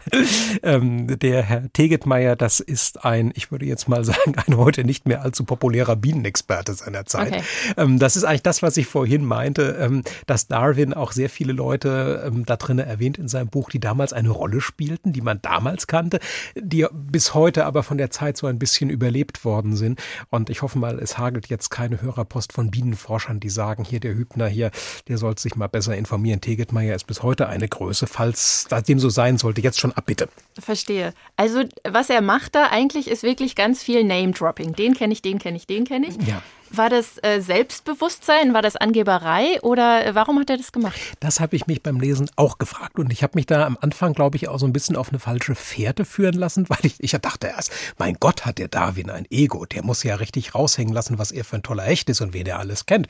ähm, 0.63 1.19
der 1.19 1.43
Herr 1.43 1.71
Tegetmeier, 1.73 2.35
das 2.35 2.59
ist 2.59 3.03
ein, 3.03 3.31
ich 3.35 3.51
würde 3.51 3.65
jetzt 3.65 3.89
mal 3.89 4.03
sagen, 4.03 4.35
ein 4.45 4.57
heute 4.57 4.83
nicht 4.83 5.07
mehr 5.07 5.21
allzu 5.21 5.43
populärer 5.43 5.95
Bienenexperte 5.95 6.73
seiner 6.73 7.05
Zeit. 7.05 7.33
Okay. 7.33 7.43
Ähm, 7.77 7.99
das 7.99 8.15
ist 8.15 8.23
eigentlich 8.23 8.43
das, 8.43 8.61
was 8.61 8.77
ich 8.77 8.87
vorhin 8.87 9.25
meinte, 9.25 9.77
ähm, 9.79 10.03
dass 10.27 10.47
Darwin 10.47 10.93
auch 10.93 11.11
sehr 11.11 11.29
viele 11.29 11.53
Leute 11.53 12.23
ähm, 12.25 12.45
da 12.45 12.55
drin 12.57 12.79
erwähnt 12.79 13.17
in 13.17 13.27
seinem 13.27 13.49
Buch, 13.49 13.69
die 13.69 13.79
damals 13.79 14.13
eine 14.13 14.29
Rolle 14.29 14.61
spielten, 14.61 15.13
die 15.13 15.21
man 15.21 15.41
damals 15.41 15.87
kannte, 15.87 16.19
die 16.55 16.85
bis 16.91 17.33
heute 17.33 17.65
aber 17.65 17.83
von 17.83 17.97
der 17.97 18.11
Zeit 18.11 18.37
so 18.37 18.47
ein 18.47 18.59
bisschen 18.59 18.89
überlebt 18.89 19.43
worden 19.45 19.75
sind. 19.75 20.01
Und 20.29 20.49
ich 20.49 20.61
hoffe 20.61 20.79
mal, 20.79 20.99
es 20.99 21.17
hagelt 21.17 21.47
jetzt 21.47 21.69
keine 21.69 22.01
Hörer 22.01 22.11
Hörerpost 22.11 22.53
von 22.53 22.71
Bienenforschern, 22.71 23.39
die 23.39 23.49
sagen, 23.49 23.83
hier 23.83 23.99
der 23.99 24.13
Hübner 24.13 24.47
hier, 24.47 24.71
der 25.07 25.17
sollte 25.17 25.41
sich 25.41 25.55
mal 25.55 25.67
besser 25.67 25.90
informieren. 25.97 26.41
Tegetmeier 26.41 26.95
ist 26.95 27.05
bis 27.07 27.23
heute 27.23 27.47
eine 27.47 27.67
Größe. 27.67 28.07
Falls 28.07 28.65
das 28.69 28.83
dem 28.83 28.99
so 28.99 29.09
sein 29.09 29.37
sollte, 29.37 29.61
jetzt 29.61 29.79
schon 29.79 29.91
abbitte. 29.91 30.29
Verstehe. 30.59 31.13
Also 31.37 31.63
was 31.87 32.09
er 32.09 32.21
macht 32.21 32.55
da 32.55 32.67
eigentlich 32.67 33.09
ist 33.09 33.23
wirklich 33.23 33.55
ganz 33.55 33.83
viel 33.83 34.03
Name-Dropping. 34.03 34.73
Den 34.73 34.93
kenne 34.93 35.13
ich, 35.13 35.21
den 35.21 35.39
kenne 35.39 35.57
ich, 35.57 35.67
den 35.67 35.85
kenne 35.85 36.07
ich. 36.07 36.27
Ja. 36.27 36.41
War 36.73 36.89
das 36.89 37.17
äh, 37.21 37.41
Selbstbewusstsein? 37.41 38.53
War 38.53 38.61
das 38.61 38.77
Angeberei? 38.77 39.59
Oder 39.61 40.05
äh, 40.05 40.15
warum 40.15 40.39
hat 40.39 40.49
er 40.49 40.55
das 40.55 40.71
gemacht? 40.71 40.97
Das 41.19 41.41
habe 41.41 41.57
ich 41.57 41.67
mich 41.67 41.83
beim 41.83 41.99
Lesen 41.99 42.29
auch 42.37 42.59
gefragt. 42.59 42.97
Und 42.97 43.11
ich 43.11 43.23
habe 43.23 43.33
mich 43.35 43.45
da 43.45 43.65
am 43.65 43.77
Anfang, 43.81 44.13
glaube 44.13 44.37
ich, 44.37 44.47
auch 44.47 44.57
so 44.57 44.65
ein 44.65 44.71
bisschen 44.71 44.95
auf 44.95 45.09
eine 45.09 45.19
falsche 45.19 45.53
Fährte 45.53 46.05
führen 46.05 46.35
lassen, 46.35 46.65
weil 46.69 46.79
ich, 46.83 46.95
ich 46.99 47.11
dachte 47.11 47.47
erst, 47.47 47.71
mein 47.97 48.15
Gott, 48.19 48.45
hat 48.45 48.57
der 48.57 48.69
Darwin 48.69 49.09
ein 49.09 49.25
Ego. 49.29 49.65
Der 49.65 49.83
muss 49.83 50.03
ja 50.03 50.15
richtig 50.15 50.55
raushängen 50.55 50.93
lassen, 50.93 51.19
was 51.19 51.31
er 51.31 51.43
für 51.43 51.57
ein 51.57 51.63
toller 51.63 51.83
Hecht 51.83 52.09
ist 52.09 52.21
und 52.21 52.33
wen 52.33 52.45
er 52.45 52.59
alles 52.59 52.85
kennt. 52.85 53.07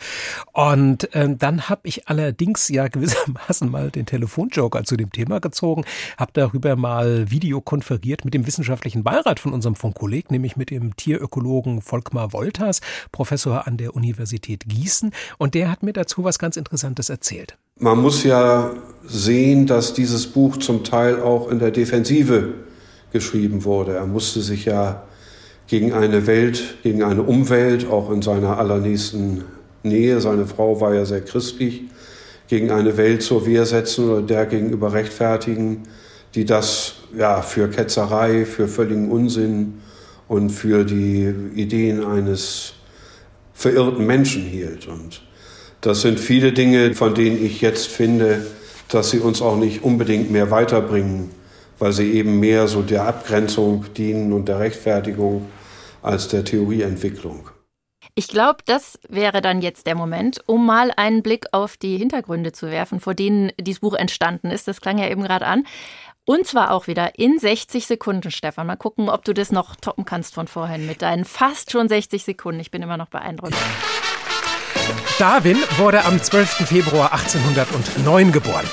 Und 0.53 1.13
äh, 1.13 1.29
dann 1.35 1.69
habe 1.69 1.81
ich 1.83 2.07
allerdings 2.07 2.67
ja 2.69 2.87
gewissermaßen 2.87 3.69
mal 3.69 3.91
den 3.91 4.07
Telefonjoker 4.07 4.83
zu 4.85 4.97
dem 4.97 5.11
Thema 5.11 5.39
gezogen, 5.39 5.85
habe 6.17 6.31
darüber 6.33 6.75
mal 6.75 7.29
videokonferiert 7.29 8.25
mit 8.25 8.33
dem 8.33 8.47
wissenschaftlichen 8.47 9.03
Beirat 9.03 9.39
von 9.39 9.53
unserem 9.53 9.75
Funkkolleg, 9.75 10.31
nämlich 10.31 10.55
mit 10.55 10.71
dem 10.71 10.95
Tierökologen 10.95 11.81
Volkmar 11.81 12.33
Wolters, 12.33 12.81
Professor 13.11 13.50
Professor 13.51 13.67
an 13.67 13.77
der 13.77 13.95
Universität 13.95 14.63
Gießen 14.67 15.11
und 15.37 15.53
der 15.53 15.69
hat 15.69 15.83
mir 15.83 15.93
dazu 15.93 16.23
was 16.23 16.39
ganz 16.39 16.57
Interessantes 16.57 17.09
erzählt. 17.09 17.57
Man 17.79 17.99
muss 17.99 18.23
ja 18.23 18.71
sehen, 19.05 19.67
dass 19.67 19.93
dieses 19.93 20.27
Buch 20.27 20.57
zum 20.57 20.83
Teil 20.83 21.21
auch 21.21 21.49
in 21.49 21.59
der 21.59 21.71
Defensive 21.71 22.53
geschrieben 23.11 23.63
wurde. 23.63 23.95
Er 23.95 24.05
musste 24.05 24.41
sich 24.41 24.65
ja 24.65 25.03
gegen 25.67 25.93
eine 25.93 26.27
Welt, 26.27 26.77
gegen 26.83 27.03
eine 27.03 27.23
Umwelt, 27.23 27.89
auch 27.89 28.11
in 28.11 28.21
seiner 28.21 28.57
allernächsten 28.57 29.43
Nähe, 29.83 30.21
seine 30.21 30.45
Frau 30.45 30.79
war 30.79 30.93
ja 30.93 31.05
sehr 31.05 31.21
christlich, 31.21 31.83
gegen 32.47 32.71
eine 32.71 32.97
Welt 32.97 33.23
zur 33.23 33.45
Wehr 33.45 33.65
setzen 33.65 34.09
oder 34.09 34.21
der 34.21 34.45
gegenüber 34.45 34.93
rechtfertigen, 34.93 35.83
die 36.35 36.45
das 36.45 36.95
ja 37.17 37.41
für 37.41 37.67
Ketzerei, 37.69 38.45
für 38.45 38.67
völligen 38.67 39.09
Unsinn 39.09 39.81
und 40.27 40.51
für 40.51 40.83
die 40.85 41.33
Ideen 41.55 42.05
eines 42.05 42.73
verirrten 43.53 44.05
Menschen 44.05 44.43
hielt. 44.43 44.87
Und 44.87 45.21
das 45.81 46.01
sind 46.01 46.19
viele 46.19 46.53
Dinge, 46.53 46.93
von 46.93 47.15
denen 47.15 47.43
ich 47.43 47.61
jetzt 47.61 47.87
finde, 47.87 48.45
dass 48.89 49.09
sie 49.09 49.19
uns 49.19 49.41
auch 49.41 49.55
nicht 49.55 49.83
unbedingt 49.83 50.31
mehr 50.31 50.51
weiterbringen, 50.51 51.31
weil 51.79 51.93
sie 51.93 52.11
eben 52.11 52.39
mehr 52.39 52.67
so 52.67 52.81
der 52.81 53.05
Abgrenzung 53.05 53.85
dienen 53.95 54.33
und 54.33 54.47
der 54.47 54.59
Rechtfertigung 54.59 55.47
als 56.01 56.27
der 56.27 56.43
Theorieentwicklung. 56.43 57.49
Ich 58.13 58.27
glaube, 58.27 58.59
das 58.65 58.99
wäre 59.07 59.41
dann 59.41 59.61
jetzt 59.61 59.87
der 59.87 59.95
Moment, 59.95 60.41
um 60.45 60.65
mal 60.65 60.91
einen 60.97 61.23
Blick 61.23 61.45
auf 61.53 61.77
die 61.77 61.97
Hintergründe 61.97 62.51
zu 62.51 62.67
werfen, 62.67 62.99
vor 62.99 63.15
denen 63.15 63.51
dieses 63.59 63.79
Buch 63.79 63.93
entstanden 63.93 64.51
ist. 64.51 64.67
Das 64.67 64.81
klang 64.81 64.97
ja 64.97 65.09
eben 65.09 65.23
gerade 65.23 65.47
an. 65.47 65.65
Und 66.25 66.45
zwar 66.45 66.71
auch 66.71 66.87
wieder 66.87 67.17
in 67.17 67.39
60 67.39 67.87
Sekunden, 67.87 68.29
Stefan. 68.29 68.67
Mal 68.67 68.75
gucken, 68.75 69.09
ob 69.09 69.25
du 69.25 69.33
das 69.33 69.51
noch 69.51 69.75
toppen 69.75 70.05
kannst 70.05 70.35
von 70.35 70.47
vorhin 70.47 70.85
mit 70.85 71.01
deinen 71.01 71.25
fast 71.25 71.71
schon 71.71 71.89
60 71.89 72.23
Sekunden. 72.23 72.59
Ich 72.59 72.69
bin 72.69 72.83
immer 72.83 72.97
noch 72.97 73.09
beeindruckt. 73.09 73.55
Darwin 75.17 75.57
wurde 75.77 76.05
am 76.05 76.21
12. 76.21 76.67
Februar 76.67 77.11
1809 77.13 78.31
geboren. 78.31 78.65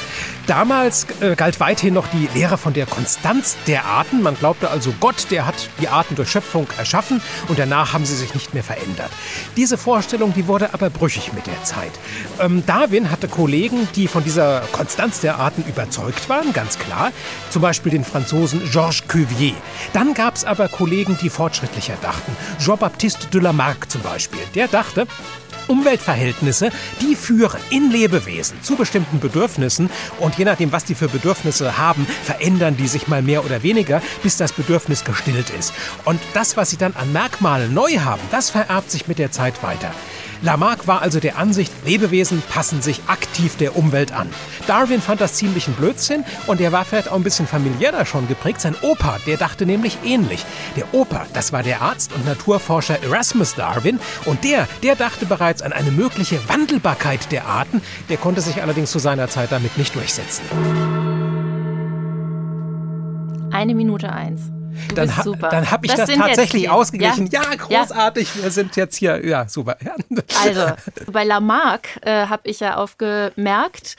Damals 0.49 1.07
äh, 1.21 1.37
galt 1.37 1.61
weithin 1.61 1.93
noch 1.93 2.07
die 2.09 2.26
Lehre 2.35 2.57
von 2.57 2.73
der 2.73 2.87
Konstanz 2.87 3.59
der 3.67 3.85
Arten. 3.85 4.23
Man 4.23 4.35
glaubte 4.35 4.71
also, 4.71 4.95
Gott, 4.99 5.26
der 5.31 5.47
hat 5.47 5.69
die 5.78 5.88
Arten 5.88 6.14
durch 6.14 6.31
Schöpfung 6.31 6.67
erschaffen 6.78 7.21
und 7.49 7.59
danach 7.59 7.93
haben 7.93 8.07
sie 8.07 8.17
sich 8.17 8.33
nicht 8.33 8.55
mehr 8.55 8.64
verändert. 8.64 9.11
Diese 9.59 9.76
Vorstellung, 9.76 10.33
die 10.33 10.47
wurde 10.47 10.73
aber 10.73 10.88
brüchig 10.88 11.35
mit 11.35 11.47
der 11.47 11.62
Zeit. 11.64 11.93
Ähm, 12.40 12.64
Darwin 12.64 13.11
hatte 13.11 13.28
Kollegen, 13.28 13.88
die 13.95 14.09
von 14.09 14.25
dieser 14.25 14.62
Konstanz 14.73 15.21
der 15.21 15.37
Arten 15.37 15.64
überzeugt 15.69 16.31
waren, 16.31 16.55
ganz 16.55 16.78
klar. 16.78 17.12
Zum 17.50 17.61
Beispiel 17.61 17.93
den 17.93 18.05
Franzosen 18.05 18.62
Georges 18.71 19.07
Cuvier. 19.07 19.52
Dann 19.93 20.14
gab 20.14 20.37
es 20.37 20.47
aber 20.47 20.69
Kollegen, 20.69 21.19
die 21.21 21.28
fortschrittlicher 21.28 21.97
dachten. 22.00 22.35
Jean-Baptiste 22.59 23.26
de 23.26 23.43
Lamarck 23.43 23.90
zum 23.90 24.00
Beispiel. 24.00 24.40
Der 24.55 24.69
dachte, 24.69 25.07
Umweltverhältnisse, 25.69 26.71
die 27.01 27.15
führen 27.15 27.61
in 27.71 27.91
Lebewesen 27.91 28.63
zu 28.63 28.77
bestimmten 28.77 29.21
Bedürfnissen 29.21 29.91
und 30.19 30.37
je 30.37 30.45
nachdem, 30.45 30.73
was 30.73 30.85
die 30.85 30.95
für 30.95 31.09
Bedürfnisse 31.09 31.79
haben, 31.79 32.07
verändern 32.25 32.77
die 32.77 32.89
sich 32.89 33.09
mal 33.09 33.23
mehr 33.23 33.45
oder 33.45 33.63
weniger, 33.63 34.03
bis 34.23 34.37
das 34.37 34.53
Bedürfnis 34.53 35.05
gestillt 35.05 35.51
ist. 35.51 35.73
Und 36.05 36.21
das, 36.35 36.57
was 36.57 36.71
sie 36.71 36.77
dann 36.77 36.95
an 36.97 37.13
Merkmalen 37.13 37.73
neu 37.73 37.99
haben, 37.99 38.23
das 38.31 38.51
vererbt 38.51 38.91
sich 38.91 39.09
mit 39.09 39.19
der 39.19 39.31
Zeit 39.31 39.63
weiter. 39.63 39.93
Lamarck 40.42 40.87
war 40.87 41.02
also 41.02 41.21
der 41.21 41.38
Ansicht, 41.38 41.73
Lebewesen 41.85 42.42
passen 42.49 42.83
sich 42.83 43.00
aktiv 43.07 43.57
der 43.57 43.76
Umwelt 43.76 44.12
an. 44.12 44.28
Darwin 44.66 45.00
fand 45.00 45.21
das 45.21 45.35
ziemlich 45.35 45.66
ein 45.68 45.75
Blödsinn 45.75 46.25
und 46.47 46.61
er 46.61 46.73
war 46.73 46.85
vielleicht 46.85 47.11
auch 47.11 47.16
ein 47.16 47.23
bisschen 47.23 47.47
familiärer 47.47 48.07
schon 48.07 48.28
geprägt. 48.28 48.61
Sein 48.61 48.76
Opa, 48.83 49.18
der 49.26 49.37
dachte 49.37 49.66
nämlich 49.66 49.99
ähnlich. 50.04 50.45
Der 50.76 50.92
Opa, 50.92 51.26
das 51.35 51.52
war 51.52 51.62
der 51.62 51.83
Arzt 51.83 52.12
und 52.14 52.25
Naturforscher 52.26 53.02
Erasmus 53.02 53.54
Darwin 53.54 53.99
und 54.25 54.45
der, 54.45 54.68
der 54.83 54.95
dachte 54.95 55.26
bereits 55.26 55.62
an 55.62 55.73
eine 55.73 55.90
mögliche 55.90 56.38
Wandelbarkeit 56.49 57.33
der 57.33 57.47
Arten. 57.47 57.83
Der 58.09 58.16
konnte 58.16 58.40
sich 58.40 58.62
allerdings 58.62 58.90
zu 58.90 58.99
seiner 58.99 59.28
Zeit 59.28 59.52
damit 59.52 59.76
nicht 59.78 59.95
durchsetzen. 59.95 60.42
Eine 63.50 63.75
Minute 63.75 64.12
eins. 64.12 64.52
Du 64.89 64.95
dann, 64.95 65.09
bist 65.09 65.23
super. 65.23 65.49
dann 65.49 65.71
habe 65.71 65.87
ich 65.87 65.93
Das 65.93 66.09
das, 66.09 66.17
tatsächlich 66.17 66.71
ausgeglichen. 66.71 67.27
Ja. 67.29 67.43
Ja, 67.43 67.57
großartig. 67.57 68.43
Wir 68.43 68.51
sind 68.51 68.77
jetzt 68.77 68.97
hier. 68.97 69.27
Ja, 69.27 69.49
super. 69.49 69.77
Ja. 69.85 69.95
Also, 70.45 70.67
bei 71.13 71.25
Lamarck 71.25 71.89
äh, 72.03 72.27
habe 72.27 72.49
ich 72.49 72.61
ja 72.61 72.77
aufgemerkt, 72.77 73.97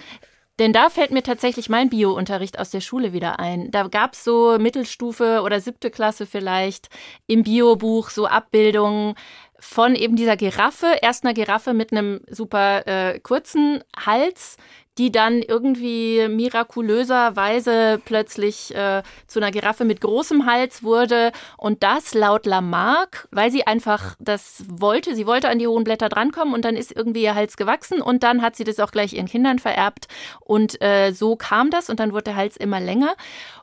denn 0.60 0.74
da 0.74 0.90
fällt 0.90 1.12
mir 1.12 1.24
tatsächlich 1.24 1.70
mein 1.70 1.90
Bio-Unterricht 1.90 2.60
aus 2.60 2.70
der 2.70 2.82
Schule 2.82 3.14
wieder 3.14 3.40
ein. 3.40 3.72
Da 3.72 3.88
gab 3.88 4.14
es 4.14 4.24
so 4.24 4.58
Mittelstufe 4.60 5.42
oder 5.42 5.62
siebte 5.62 5.90
Klasse 5.90 6.26
vielleicht 6.26 6.90
im 7.28 7.44
Biobuch 7.44 8.10
so 8.10 8.28
Abbildungen 8.28 9.16
von 9.60 9.96
eben 9.96 10.16
dieser 10.16 10.38
Giraffe, 10.38 10.88
erst 11.02 11.24
einer 11.24 11.34
Giraffe 11.34 11.74
mit 11.74 11.92
einem 11.92 12.22
super 12.30 12.88
äh, 12.88 13.20
kurzen 13.20 13.84
Hals, 14.06 14.58
die 14.98 15.12
dann 15.12 15.42
irgendwie 15.42 16.28
mirakulöserweise 16.28 18.02
plötzlich 18.04 18.76
äh, 18.76 19.02
zu 19.28 19.40
einer 19.40 19.52
Giraffe 19.52 19.86
mit 19.86 20.02
großem 20.02 20.46
Hals 20.46 20.84
wurde. 20.84 21.32
Und 21.58 21.84
das 21.84 22.14
laut 22.14 22.46
Lamarck, 22.46 23.28
weil 23.32 23.52
sie 23.52 23.66
einfach 23.66 24.16
das 24.20 24.66
wollte. 24.68 25.16
Sie 25.16 25.26
wollte 25.26 25.50
an 25.50 25.60
die 25.60 25.68
hohen 25.68 25.86
Blätter 25.86 26.10
drankommen 26.10 26.54
und 26.54 26.66
dann 26.66 26.76
ist 26.76 26.96
irgendwie 26.96 27.24
ihr 27.24 27.36
Hals 27.36 27.56
gewachsen 27.56 28.02
und 28.02 28.24
dann 28.24 28.42
hat 28.42 28.56
sie 28.56 28.66
das 28.66 28.80
auch 28.80 28.92
gleich 28.92 29.14
ihren 29.14 29.28
Kindern 29.28 29.60
vererbt. 29.60 30.08
Und 30.42 30.82
äh, 30.82 31.12
so 31.12 31.36
kam 31.38 31.70
das 31.70 31.90
und 31.90 32.00
dann 32.00 32.12
wurde 32.12 32.26
der 32.26 32.36
Hals 32.36 32.58
immer 32.58 32.82
länger. 32.82 33.16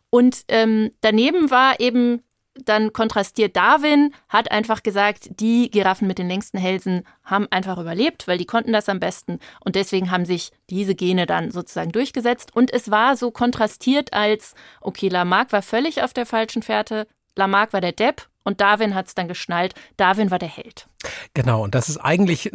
Und 0.09 0.45
ähm, 0.49 0.93
daneben 1.03 1.51
war 1.51 1.81
eben 1.81 2.23
dann 2.65 2.93
kontrastiert 2.93 3.57
Darwin, 3.57 4.15
hat 4.29 4.51
einfach 4.51 4.83
gesagt, 4.83 5.29
die 5.41 5.71
Giraffen 5.71 6.09
mit 6.09 6.19
den 6.19 6.29
längsten 6.29 6.59
Hälsen 6.59 7.03
haben 7.25 7.47
einfach 7.51 7.79
überlebt, 7.79 8.29
weil 8.29 8.39
die 8.39 8.47
konnten 8.47 8.73
das 8.73 8.89
am 8.89 9.01
besten. 9.01 9.39
Und 9.61 9.75
deswegen 9.77 10.11
haben 10.11 10.25
sich 10.25 10.51
diese 10.71 10.95
Gene 10.95 11.27
dann 11.27 11.51
sozusagen 11.51 11.93
durchgesetzt. 11.93 12.55
Und 12.55 12.73
es 12.73 12.91
war 12.91 13.17
so 13.17 13.31
kontrastiert 13.31 14.13
als, 14.13 14.55
okay, 14.81 15.09
Lamarck 15.09 15.53
war 15.53 15.63
völlig 15.63 16.03
auf 16.03 16.13
der 16.13 16.27
falschen 16.27 16.63
Fährte, 16.63 17.07
Lamarck 17.35 17.73
war 17.73 17.81
der 17.81 17.93
Depp 17.93 18.29
und 18.45 18.61
Darwin 18.61 18.95
hat 18.95 19.09
es 19.09 19.15
dann 19.15 19.29
geschnallt, 19.29 19.75
Darwin 19.97 20.31
war 20.31 20.39
der 20.39 20.49
Held. 20.49 20.89
Genau, 21.35 21.65
und 21.65 21.75
das 21.75 21.89
ist 21.89 21.99
eigentlich 21.99 22.51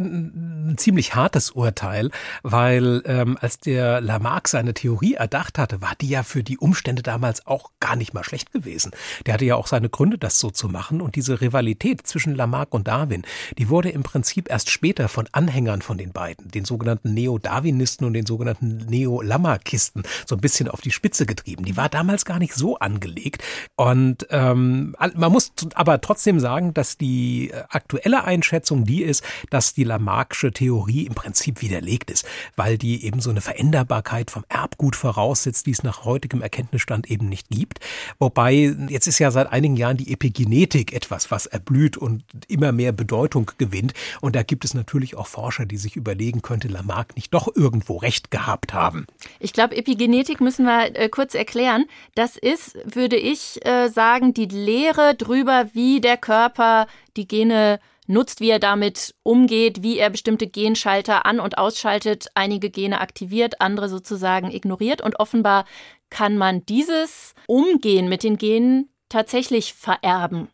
ein 0.69 0.77
ziemlich 0.77 1.15
hartes 1.15 1.51
Urteil, 1.51 2.09
weil 2.43 3.01
ähm, 3.05 3.37
als 3.39 3.59
der 3.59 4.01
Lamarck 4.01 4.47
seine 4.47 4.73
Theorie 4.73 5.15
erdacht 5.15 5.57
hatte, 5.57 5.81
war 5.81 5.93
die 5.99 6.09
ja 6.09 6.23
für 6.23 6.43
die 6.43 6.57
Umstände 6.57 7.01
damals 7.01 7.45
auch 7.47 7.71
gar 7.79 7.95
nicht 7.95 8.13
mal 8.13 8.23
schlecht 8.23 8.51
gewesen. 8.51 8.91
Der 9.25 9.33
hatte 9.33 9.45
ja 9.45 9.55
auch 9.55 9.67
seine 9.67 9.89
Gründe, 9.89 10.17
das 10.17 10.39
so 10.39 10.49
zu 10.49 10.69
machen. 10.69 11.01
Und 11.01 11.15
diese 11.15 11.41
Rivalität 11.41 12.05
zwischen 12.07 12.35
Lamarck 12.35 12.73
und 12.73 12.87
Darwin, 12.87 13.23
die 13.57 13.69
wurde 13.69 13.89
im 13.89 14.03
Prinzip 14.03 14.49
erst 14.49 14.69
später 14.69 15.07
von 15.09 15.27
Anhängern 15.31 15.81
von 15.81 15.97
den 15.97 16.11
beiden, 16.11 16.49
den 16.49 16.65
sogenannten 16.65 17.13
Neo-Darwinisten 17.13 18.05
und 18.05 18.13
den 18.13 18.25
sogenannten 18.25 18.77
Neo-Lamarckisten, 18.87 20.03
so 20.25 20.35
ein 20.35 20.41
bisschen 20.41 20.67
auf 20.67 20.81
die 20.81 20.91
Spitze 20.91 21.25
getrieben. 21.25 21.65
Die 21.65 21.77
war 21.77 21.89
damals 21.89 22.25
gar 22.25 22.39
nicht 22.39 22.53
so 22.53 22.77
angelegt. 22.77 23.43
Und 23.75 24.27
ähm, 24.29 24.95
man 25.15 25.31
muss 25.31 25.51
aber 25.73 26.01
trotzdem 26.01 26.39
sagen, 26.39 26.73
dass 26.73 26.97
die 26.97 27.51
aktuelle 27.69 28.23
Einschätzung 28.23 28.85
die 28.85 29.03
ist, 29.03 29.23
dass 29.49 29.73
die 29.73 29.83
Lamarckische 29.83 30.50
Theorie 30.53 31.05
im 31.05 31.15
Prinzip 31.15 31.61
widerlegt 31.61 32.11
ist, 32.11 32.25
weil 32.55 32.77
die 32.77 33.05
eben 33.05 33.21
so 33.21 33.29
eine 33.29 33.41
Veränderbarkeit 33.41 34.31
vom 34.31 34.43
Erbgut 34.49 34.95
voraussetzt, 34.95 35.65
die 35.65 35.71
es 35.71 35.83
nach 35.83 36.05
heutigem 36.05 36.41
Erkenntnisstand 36.41 37.09
eben 37.09 37.29
nicht 37.29 37.49
gibt. 37.49 37.79
Wobei 38.19 38.75
jetzt 38.89 39.07
ist 39.07 39.19
ja 39.19 39.31
seit 39.31 39.51
einigen 39.51 39.75
Jahren 39.75 39.97
die 39.97 40.11
Epigenetik 40.11 40.93
etwas, 40.93 41.31
was 41.31 41.45
erblüht 41.45 41.97
und 41.97 42.23
immer 42.47 42.71
mehr 42.71 42.91
Bedeutung 42.91 43.51
gewinnt. 43.57 43.93
Und 44.21 44.35
da 44.35 44.43
gibt 44.43 44.65
es 44.65 44.73
natürlich 44.73 45.15
auch 45.15 45.27
Forscher, 45.27 45.65
die 45.65 45.77
sich 45.77 45.95
überlegen, 45.95 46.41
könnte 46.41 46.67
Lamarck 46.67 47.15
nicht 47.15 47.33
doch 47.33 47.53
irgendwo 47.55 47.97
recht 47.97 48.31
gehabt 48.31 48.73
haben. 48.73 49.05
Ich 49.39 49.53
glaube, 49.53 49.75
Epigenetik 49.75 50.41
müssen 50.41 50.65
wir 50.65 50.95
äh, 50.95 51.09
kurz 51.09 51.35
erklären. 51.35 51.85
Das 52.15 52.37
ist, 52.37 52.77
würde 52.85 53.15
ich 53.15 53.65
äh, 53.65 53.89
sagen, 53.89 54.33
die 54.33 54.45
Lehre 54.45 55.15
drüber, 55.15 55.69
wie 55.73 56.01
der 56.01 56.17
Körper 56.17 56.87
die 57.17 57.27
Gene 57.27 57.79
nutzt, 58.07 58.39
wie 58.39 58.49
er 58.49 58.59
damit 58.59 59.15
umgeht, 59.23 59.83
wie 59.83 59.97
er 59.97 60.09
bestimmte 60.09 60.47
Genschalter 60.47 61.25
an- 61.25 61.39
und 61.39 61.57
ausschaltet, 61.57 62.27
einige 62.35 62.69
Gene 62.69 62.99
aktiviert, 63.01 63.61
andere 63.61 63.89
sozusagen 63.89 64.51
ignoriert. 64.51 65.01
Und 65.01 65.19
offenbar 65.19 65.65
kann 66.09 66.37
man 66.37 66.65
dieses 66.65 67.33
Umgehen 67.47 68.09
mit 68.09 68.23
den 68.23 68.37
Genen 68.37 68.89
tatsächlich 69.09 69.73
vererben. 69.73 70.49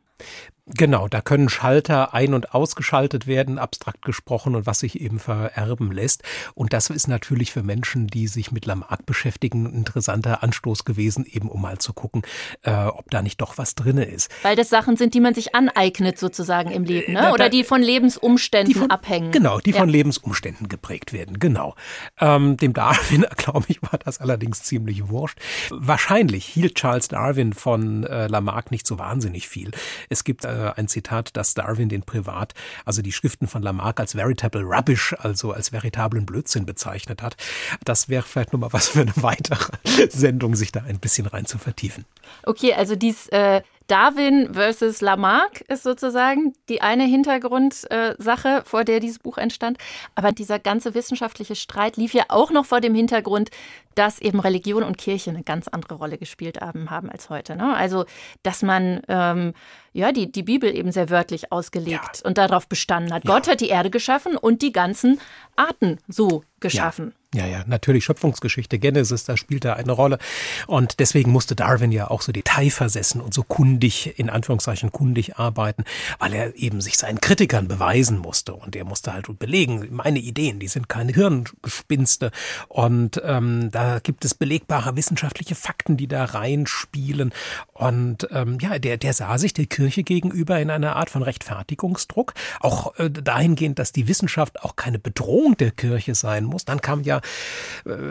Genau, 0.69 1.07
da 1.07 1.21
können 1.21 1.47
Schalter 1.47 2.13
ein- 2.13 2.33
und 2.33 2.53
ausgeschaltet 2.53 3.25
werden, 3.25 3.57
abstrakt 3.57 4.03
gesprochen, 4.03 4.55
und 4.55 4.65
was 4.65 4.79
sich 4.79 4.99
eben 4.99 5.17
vererben 5.17 5.91
lässt. 5.93 6.23
Und 6.55 6.73
das 6.73 6.89
ist 6.89 7.07
natürlich 7.07 7.53
für 7.53 7.63
Menschen, 7.63 8.07
die 8.07 8.27
sich 8.27 8.51
mit 8.51 8.65
Lamarck 8.65 9.05
beschäftigen, 9.05 9.65
ein 9.65 9.73
interessanter 9.73 10.43
Anstoß 10.43 10.83
gewesen, 10.83 11.25
eben 11.25 11.47
um 11.49 11.61
mal 11.61 11.77
zu 11.77 11.93
gucken, 11.93 12.23
äh, 12.63 12.71
ob 12.85 13.09
da 13.11 13.21
nicht 13.21 13.39
doch 13.39 13.57
was 13.57 13.75
drinne 13.75 14.03
ist. 14.05 14.29
Weil 14.43 14.57
das 14.57 14.69
Sachen 14.69 14.97
sind, 14.97 15.13
die 15.13 15.21
man 15.21 15.33
sich 15.33 15.55
aneignet 15.55 16.19
sozusagen 16.19 16.69
im 16.71 16.83
Leben, 16.83 17.13
ne? 17.13 17.19
Na, 17.21 17.31
oder 17.31 17.49
die 17.49 17.63
von 17.63 17.81
Lebensumständen 17.81 18.73
Die 18.73 18.79
von, 18.79 18.91
abhängen. 18.91 19.31
Genau, 19.31 19.59
die 19.59 19.71
Ja. 19.71 19.77
von 19.77 19.87
Lebensumständen 19.89 20.67
geprägt 20.67 21.13
werden, 21.13 21.39
genau. 21.39 21.75
Ähm, 22.19 22.57
dem 22.57 22.73
Darwin, 22.73 23.25
glaube 23.37 23.65
ich, 23.69 23.81
war 23.83 23.99
das 24.03 24.19
allerdings 24.19 24.63
ziemlich 24.63 25.07
wurscht. 25.07 25.39
Wahrscheinlich 25.69 26.45
hielt 26.45 26.75
Charles 26.75 27.07
Darwin 27.07 27.53
von 27.53 28.03
äh, 28.03 28.27
Lamarck 28.27 28.71
nicht 28.71 28.85
so 28.85 28.99
wahnsinnig 28.99 29.47
viel. 29.47 29.71
Es 30.09 30.25
gibt 30.25 30.43
äh, 30.43 30.56
ein 30.65 30.87
Zitat, 30.87 31.35
dass 31.37 31.53
Darwin 31.53 31.89
den 31.89 32.03
privat, 32.03 32.53
also 32.85 33.01
die 33.01 33.11
Schriften 33.11 33.47
von 33.47 33.61
Lamarck 33.61 33.99
als 33.99 34.15
veritable 34.15 34.63
rubbish, 34.63 35.15
also 35.19 35.51
als 35.51 35.71
veritablen 35.71 36.25
Blödsinn 36.25 36.65
bezeichnet 36.65 37.21
hat. 37.21 37.37
Das 37.83 38.09
wäre 38.09 38.23
vielleicht 38.23 38.53
nochmal 38.53 38.73
was 38.73 38.89
für 38.89 39.01
eine 39.01 39.13
weitere 39.15 39.77
Sendung, 40.09 40.55
sich 40.55 40.71
da 40.71 40.81
ein 40.81 40.99
bisschen 40.99 41.27
rein 41.27 41.45
zu 41.45 41.57
vertiefen. 41.57 42.05
Okay, 42.43 42.73
also 42.73 42.95
dies 42.95 43.27
äh, 43.29 43.61
Darwin 43.87 44.53
versus 44.53 45.01
Lamarck 45.01 45.61
ist 45.61 45.83
sozusagen 45.83 46.53
die 46.69 46.81
eine 46.81 47.05
Hintergrundsache, 47.05 48.63
vor 48.65 48.83
der 48.83 48.99
dieses 48.99 49.19
Buch 49.19 49.37
entstand. 49.37 49.77
Aber 50.15 50.31
dieser 50.31 50.59
ganze 50.59 50.93
wissenschaftliche 50.93 51.55
Streit 51.55 51.97
lief 51.97 52.13
ja 52.13 52.25
auch 52.27 52.51
noch 52.51 52.65
vor 52.65 52.81
dem 52.81 52.93
Hintergrund, 52.93 53.49
dass 53.95 54.19
eben 54.19 54.39
Religion 54.39 54.83
und 54.83 54.97
Kirche 54.97 55.31
eine 55.31 55.43
ganz 55.43 55.67
andere 55.67 55.95
Rolle 55.95 56.17
gespielt 56.17 56.61
haben, 56.61 56.91
haben 56.91 57.09
als 57.09 57.29
heute. 57.29 57.55
Ne? 57.55 57.75
Also, 57.75 58.05
dass 58.43 58.61
man 58.61 59.01
ähm, 59.07 59.53
ja 59.93 60.11
die, 60.11 60.31
die 60.31 60.43
Bibel 60.43 60.73
eben 60.75 60.91
sehr 60.91 61.09
wörtlich 61.09 61.51
ausgelegt 61.51 62.21
und 62.23 62.37
darauf 62.37 62.67
bestanden 62.67 63.13
hat. 63.13 63.25
Gott 63.25 63.47
hat 63.47 63.61
die 63.61 63.69
Erde 63.69 63.89
geschaffen 63.89 64.37
und 64.37 64.61
die 64.61 64.71
ganzen 64.71 65.19
Arten 65.55 65.97
so 66.07 66.43
geschaffen. 66.59 67.13
Ja, 67.37 67.45
ja, 67.45 67.63
natürlich 67.67 68.03
Schöpfungsgeschichte, 68.03 68.79
Genesis, 68.79 69.23
da 69.23 69.37
spielt 69.37 69.63
er 69.63 69.75
eine 69.75 69.91
Rolle. 69.91 70.17
Und 70.65 70.99
deswegen 70.99 71.29
musste 71.31 71.55
Darwin 71.55 71.91
ja 71.91 72.09
auch 72.09 72.23
so 72.23 72.31
detailversessen 72.31 73.21
und 73.21 73.31
so 73.31 73.43
kundig, 73.43 74.17
in 74.17 74.31
Anführungszeichen 74.31 74.91
kundig 74.91 75.37
arbeiten, 75.37 75.83
weil 76.17 76.33
er 76.33 76.55
eben 76.55 76.81
sich 76.81 76.97
seinen 76.97 77.21
Kritikern 77.21 77.67
beweisen 77.67 78.17
musste. 78.17 78.55
Und 78.55 78.75
er 78.75 78.85
musste 78.85 79.13
halt 79.13 79.27
belegen, 79.37 79.87
meine 79.91 80.17
Ideen, 80.17 80.57
die 80.57 80.67
sind 80.67 80.89
keine 80.89 81.13
Hirngespinste. 81.13 82.31
Und 82.69 83.21
ähm, 83.23 83.69
da 83.71 83.99
gibt 83.99 84.25
es 84.25 84.33
belegbare 84.33 84.95
wissenschaftliche 84.95 85.53
Fakten, 85.53 85.95
die 85.95 86.07
da 86.07 86.25
reinspielen. 86.25 87.33
Und 87.73 88.27
ähm, 88.31 88.57
ja, 88.61 88.79
der, 88.79 88.97
der 88.97 89.13
sah 89.13 89.37
sich 89.37 89.53
der 89.53 89.67
Kirche 89.67 90.01
gegenüber 90.01 90.59
in 90.59 90.71
einer 90.71 90.95
Art 90.95 91.11
von 91.11 91.21
Rechtfertigungsdruck. 91.21 92.33
Auch 92.61 92.97
äh, 92.97 93.11
dahingehend, 93.11 93.77
dass 93.77 93.91
die 93.91 94.07
Wissenschaft 94.07 94.63
auch 94.63 94.75
keine 94.75 94.97
Bedrohung 94.97 95.55
der 95.55 95.69
Kirche 95.69 96.15
sein 96.15 96.43
muss. 96.43 96.65
Dann 96.65 96.81
kam 96.81 97.03
ja, 97.03 97.21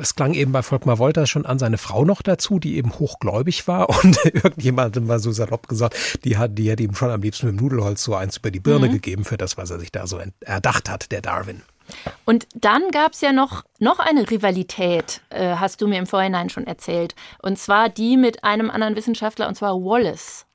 es 0.00 0.14
klang 0.14 0.34
eben 0.34 0.52
bei 0.52 0.62
Volkmar 0.62 0.98
Wolters 0.98 1.28
schon 1.28 1.46
an, 1.46 1.58
seine 1.58 1.78
Frau 1.78 2.04
noch 2.04 2.22
dazu, 2.22 2.58
die 2.58 2.76
eben 2.76 2.92
hochgläubig 2.98 3.66
war. 3.68 3.88
Und 4.02 4.18
irgendjemand 4.24 4.96
hat 4.96 5.02
mal 5.02 5.18
so 5.18 5.32
salopp 5.32 5.68
gesagt, 5.68 6.24
die 6.24 6.38
hat, 6.38 6.58
die 6.58 6.70
hat 6.70 6.80
ihm 6.80 6.94
schon 6.94 7.10
am 7.10 7.22
liebsten 7.22 7.46
mit 7.46 7.56
dem 7.56 7.62
Nudelholz 7.62 8.02
so 8.02 8.14
eins 8.14 8.38
über 8.38 8.50
die 8.50 8.60
Birne 8.60 8.88
gegeben 8.88 9.24
für 9.24 9.36
das, 9.36 9.56
was 9.56 9.70
er 9.70 9.78
sich 9.78 9.92
da 9.92 10.06
so 10.06 10.20
erdacht 10.40 10.88
hat, 10.88 11.12
der 11.12 11.20
Darwin. 11.20 11.62
Und 12.24 12.48
dann 12.54 12.90
gab 12.90 13.12
es 13.12 13.20
ja 13.20 13.32
noch, 13.32 13.64
noch 13.78 14.00
eine 14.00 14.28
Rivalität, 14.28 15.20
äh, 15.30 15.56
hast 15.56 15.80
du 15.80 15.86
mir 15.86 15.98
im 15.98 16.06
Vorhinein 16.06 16.50
schon 16.50 16.66
erzählt. 16.66 17.14
Und 17.40 17.58
zwar 17.58 17.88
die 17.88 18.16
mit 18.16 18.44
einem 18.44 18.70
anderen 18.70 18.96
Wissenschaftler, 18.96 19.46
und 19.46 19.54
zwar 19.54 19.74
Wallace. 19.74 20.46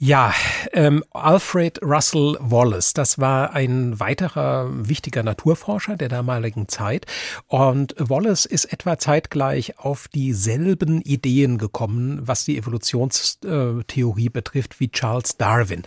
Ja, 0.00 0.32
ähm, 0.74 1.02
Alfred 1.10 1.82
Russel 1.82 2.36
Wallace, 2.38 2.92
das 2.92 3.18
war 3.18 3.52
ein 3.54 3.98
weiterer 3.98 4.68
wichtiger 4.70 5.24
Naturforscher 5.24 5.96
der 5.96 6.08
damaligen 6.08 6.68
Zeit. 6.68 7.04
Und 7.48 7.96
Wallace 7.98 8.44
ist 8.44 8.66
etwa 8.66 8.96
zeitgleich 8.96 9.80
auf 9.80 10.06
dieselben 10.06 11.00
Ideen 11.00 11.58
gekommen, 11.58 12.20
was 12.22 12.44
die 12.44 12.56
Evolutionstheorie 12.58 14.28
betrifft, 14.28 14.78
wie 14.78 14.88
Charles 14.88 15.36
Darwin. 15.36 15.82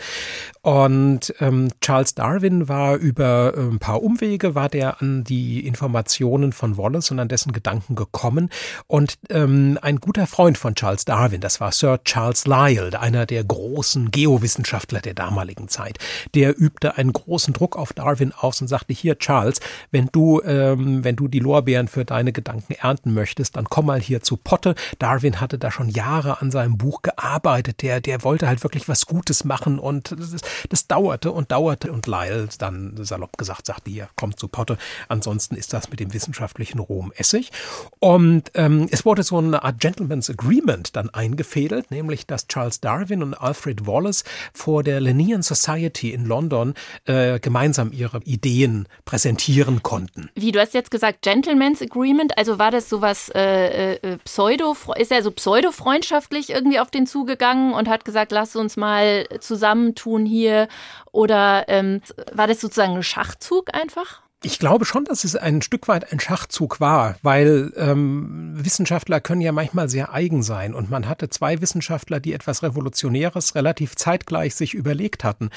Und 0.62 1.34
ähm, 1.39 1.69
Charles 1.80 2.13
Darwin 2.13 2.67
war 2.67 2.97
über 2.97 3.54
ein 3.56 3.80
paar 3.80 4.04
Umwege, 4.04 4.56
war 4.56 4.67
der 4.67 5.02
an 5.02 5.24
die 5.24 5.65
Informationen 5.65 6.52
von 6.52 6.78
Wallace 6.78 7.12
und 7.12 7.19
an 7.19 7.30
dessen 7.30 7.54
Gedanken 7.54 7.95
gekommen. 7.95 8.50
Und 8.88 9.19
ähm, 9.30 9.80
ein 9.82 10.02
guter 10.02 10.28
Freund 10.28 10.58
von 10.58 10.76
Charles 10.76 11.06
Darwin, 11.06 11.39
das 11.39 11.62
war 11.62 11.71
Sir 11.71 12.04
Charles 12.04 12.45
Lyell, 12.45 12.93
einer 12.93 13.26
der 13.26 13.45
großen 13.45 14.01
großen 14.02 14.12
Geowissenschaftler 14.12 15.02
der 15.02 15.14
damaligen 15.14 15.68
Zeit. 15.68 16.00
Der 16.34 16.60
übte 16.60 16.98
einen 16.98 17.14
großen 17.14 17.54
Druck 17.54 17.76
auf 17.76 17.94
Darwin 17.94 18.34
aus 18.34 18.62
und 18.62 18.68
sagte, 18.68 18.94
hier 18.94 19.18
Charles, 19.18 19.60
wenn 19.92 20.10
du, 20.12 20.42
ähm, 20.44 21.04
wenn 21.04 21.16
du 21.16 21.28
die 21.28 21.40
Lorbeeren 21.40 21.88
für 21.88 22.06
deine 22.06 22.32
Gedanken 22.32 22.74
ernten 22.74 23.14
möchtest, 23.14 23.56
dann 23.56 23.66
komm 23.66 23.88
mal 23.88 24.00
hier 24.00 24.22
zu 24.22 24.38
Potte. 24.38 24.76
Darwin 25.00 25.40
hatte 25.40 25.58
da 25.58 25.72
schon 25.72 25.90
Jahre 25.90 26.42
an 26.42 26.52
seinem 26.52 26.78
Buch 26.78 27.02
gearbeitet. 27.02 27.82
Der, 27.82 28.02
der 28.02 28.24
wollte 28.24 28.48
halt 28.48 28.64
wirklich 28.64 28.88
was 28.88 29.06
Gutes 29.06 29.44
machen 29.44 29.80
und 29.80 30.12
das, 30.18 30.42
das 30.70 30.88
dauerte 30.88 31.32
und 31.32 31.52
dauerte 31.52 31.92
und 31.92 32.08
Lyle 32.08 32.48
dann 32.58 32.94
salopp 33.04 33.38
gesagt 33.38 33.66
sagte, 33.66 33.92
hier, 33.92 34.10
komm 34.16 34.36
zu 34.36 34.48
Potte. 34.48 34.78
Ansonsten 35.08 35.56
ist 35.56 35.74
das 35.74 35.90
mit 35.90 36.00
dem 36.00 36.14
wissenschaftlichen 36.14 36.80
Ruhm 36.80 37.12
Essig. 37.16 37.52
Und 38.00 38.52
ähm, 38.56 38.88
es 38.92 39.06
wurde 39.06 39.24
so 39.24 39.38
eine 39.38 39.64
Art 39.64 39.80
Gentleman's 39.80 40.30
Agreement 40.30 40.96
dann 40.96 41.10
eingefädelt, 41.10 41.92
nämlich 41.92 42.26
dass 42.26 42.48
Charles 42.48 42.80
Darwin 42.82 43.24
und 43.24 43.34
Alfred 43.34 43.86
Wallace 43.92 44.24
vor 44.54 44.84
der 44.84 45.02
Linnean 45.02 45.42
Society 45.42 46.12
in 46.12 46.26
London 46.26 46.74
äh, 47.06 47.40
gemeinsam 47.40 47.92
ihre 47.92 48.20
Ideen 48.24 48.88
präsentieren 49.06 49.84
konnten. 49.84 50.30
Wie 50.36 50.52
du 50.52 50.60
hast 50.60 50.74
jetzt 50.74 50.92
gesagt, 50.92 51.22
Gentleman's 51.22 51.82
Agreement, 51.82 52.38
also 52.38 52.60
war 52.60 52.72
das 52.72 52.90
sowas 52.90 53.30
äh, 53.34 53.94
äh, 53.94 54.18
pseudo, 54.24 54.76
ist 54.98 55.12
er 55.12 55.24
so 55.24 55.32
pseudo-freundschaftlich 55.32 56.50
irgendwie 56.50 56.80
auf 56.80 56.92
den 56.92 57.08
zugegangen 57.08 57.74
und 57.74 57.90
hat 57.90 58.06
gesagt, 58.06 58.32
lass 58.32 58.56
uns 58.56 58.78
mal 58.78 59.28
zusammentun 59.40 60.26
hier 60.26 60.68
oder 61.12 61.66
ähm, 61.68 62.02
war 62.32 62.48
das 62.48 62.62
sozusagen 62.62 62.96
ein 62.96 63.04
Schachzug 63.04 63.74
einfach? 63.74 64.22
Ich 64.44 64.58
glaube 64.58 64.86
schon, 64.86 65.06
dass 65.06 65.24
es 65.24 65.36
ein 65.36 65.62
Stück 65.62 65.88
weit 65.88 66.12
ein 66.12 66.20
Schachzug 66.20 66.80
war, 66.80 67.16
weil 67.22 67.72
ähm, 67.78 68.54
Wissenschaftler 68.56 69.22
können 69.22 69.42
ja 69.42 69.52
manchmal 69.52 69.88
sehr 69.88 70.14
eigen 70.14 70.42
sein. 70.42 70.74
Und 70.74 70.90
man 70.90 71.08
hatte 71.08 71.30
zwei 71.30 71.62
Wissenschaftler, 71.62 72.20
die 72.20 72.34
etwas 72.34 72.64
Revolutionäres 72.64 73.54
relativ 73.54 73.96
zeitgleich 73.96 74.56
sich 74.56 74.74
überlegt 74.74 75.24
hatten. 75.24 75.52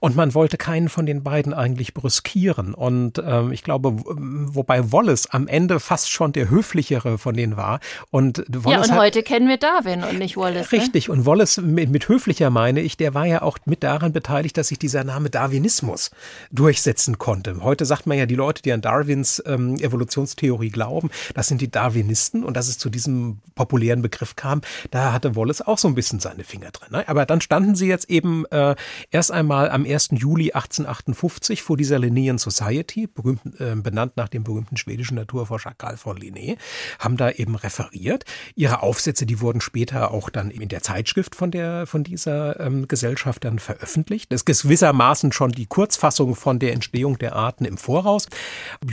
Und 0.00 0.16
man 0.16 0.32
wollte 0.32 0.56
keinen 0.56 0.88
von 0.88 1.04
den 1.04 1.22
beiden 1.22 1.52
eigentlich 1.52 1.92
brüskieren. 1.92 2.72
Und 2.72 3.22
ähm, 3.22 3.52
ich 3.52 3.64
glaube, 3.64 3.96
wobei 3.98 4.90
Wallace 4.92 5.26
am 5.26 5.46
Ende 5.46 5.78
fast 5.78 6.10
schon 6.10 6.32
der 6.32 6.48
höflichere 6.48 7.18
von 7.18 7.36
denen 7.36 7.58
war. 7.58 7.80
Und 8.10 8.44
Wallace 8.48 8.88
ja, 8.88 8.94
und 8.94 8.98
heute 8.98 9.22
kennen 9.22 9.48
wir 9.48 9.58
Darwin 9.58 10.04
und 10.04 10.18
nicht 10.18 10.38
Wallace. 10.38 10.72
Ne? 10.72 10.78
Richtig. 10.78 11.08
Ne? 11.08 11.14
Und 11.14 11.26
Wallace 11.26 11.58
mit, 11.58 11.90
mit 11.90 12.08
höflicher 12.08 12.48
meine 12.48 12.80
ich, 12.80 12.96
der 12.96 13.12
war 13.12 13.26
ja 13.26 13.42
auch 13.42 13.58
mit 13.66 13.82
daran 13.82 14.14
beteiligt, 14.14 14.56
dass 14.56 14.68
sich 14.68 14.78
dieser 14.78 15.04
Name 15.04 15.28
Darwinismus 15.28 16.10
durchsetzen 16.50 17.18
konnte. 17.18 17.62
Heute 17.62 17.84
sagt 17.84 18.06
man 18.06 18.16
ja, 18.16 18.21
ja 18.22 18.26
die 18.26 18.34
Leute, 18.34 18.62
die 18.62 18.72
an 18.72 18.80
Darwins 18.80 19.42
ähm, 19.46 19.76
Evolutionstheorie 19.76 20.70
glauben, 20.70 21.10
das 21.34 21.48
sind 21.48 21.60
die 21.60 21.70
Darwinisten 21.70 22.44
und 22.44 22.56
dass 22.56 22.68
es 22.68 22.78
zu 22.78 22.88
diesem 22.88 23.38
populären 23.54 24.02
Begriff 24.02 24.36
kam, 24.36 24.62
da 24.90 25.12
hatte 25.12 25.36
Wallace 25.36 25.62
auch 25.62 25.78
so 25.78 25.88
ein 25.88 25.94
bisschen 25.94 26.20
seine 26.20 26.44
Finger 26.44 26.70
drin. 26.70 26.88
Ne? 26.90 27.08
Aber 27.08 27.26
dann 27.26 27.40
standen 27.40 27.74
sie 27.74 27.86
jetzt 27.86 28.08
eben 28.10 28.46
äh, 28.46 28.74
erst 29.10 29.30
einmal 29.30 29.70
am 29.70 29.84
1. 29.84 30.10
Juli 30.12 30.52
1858 30.52 31.62
vor 31.62 31.76
dieser 31.76 31.98
Linnean 31.98 32.38
Society, 32.38 33.06
berühmt, 33.06 33.40
äh, 33.60 33.74
benannt 33.74 34.16
nach 34.16 34.28
dem 34.28 34.44
berühmten 34.44 34.76
schwedischen 34.76 35.16
Naturforscher 35.16 35.72
Carl 35.76 35.96
von 35.96 36.18
Linné, 36.18 36.56
haben 36.98 37.16
da 37.16 37.30
eben 37.30 37.56
referiert. 37.56 38.24
Ihre 38.54 38.82
Aufsätze, 38.82 39.26
die 39.26 39.40
wurden 39.40 39.60
später 39.60 40.12
auch 40.12 40.30
dann 40.30 40.50
in 40.50 40.68
der 40.68 40.82
Zeitschrift 40.82 41.34
von 41.34 41.50
der 41.50 41.86
von 41.86 42.04
dieser 42.04 42.60
ähm, 42.60 42.88
Gesellschaft 42.88 43.44
dann 43.44 43.58
veröffentlicht. 43.58 44.32
Das 44.32 44.42
ist 44.42 44.62
gewissermaßen 44.62 45.32
schon 45.32 45.52
die 45.52 45.66
Kurzfassung 45.66 46.34
von 46.34 46.58
der 46.58 46.72
Entstehung 46.72 47.18
der 47.18 47.34
Arten 47.34 47.64
im 47.64 47.76
Voraus 47.76 48.11
raus. 48.12 48.26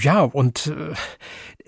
Ja, 0.02 0.22
und 0.22 0.68
äh, 0.68 0.94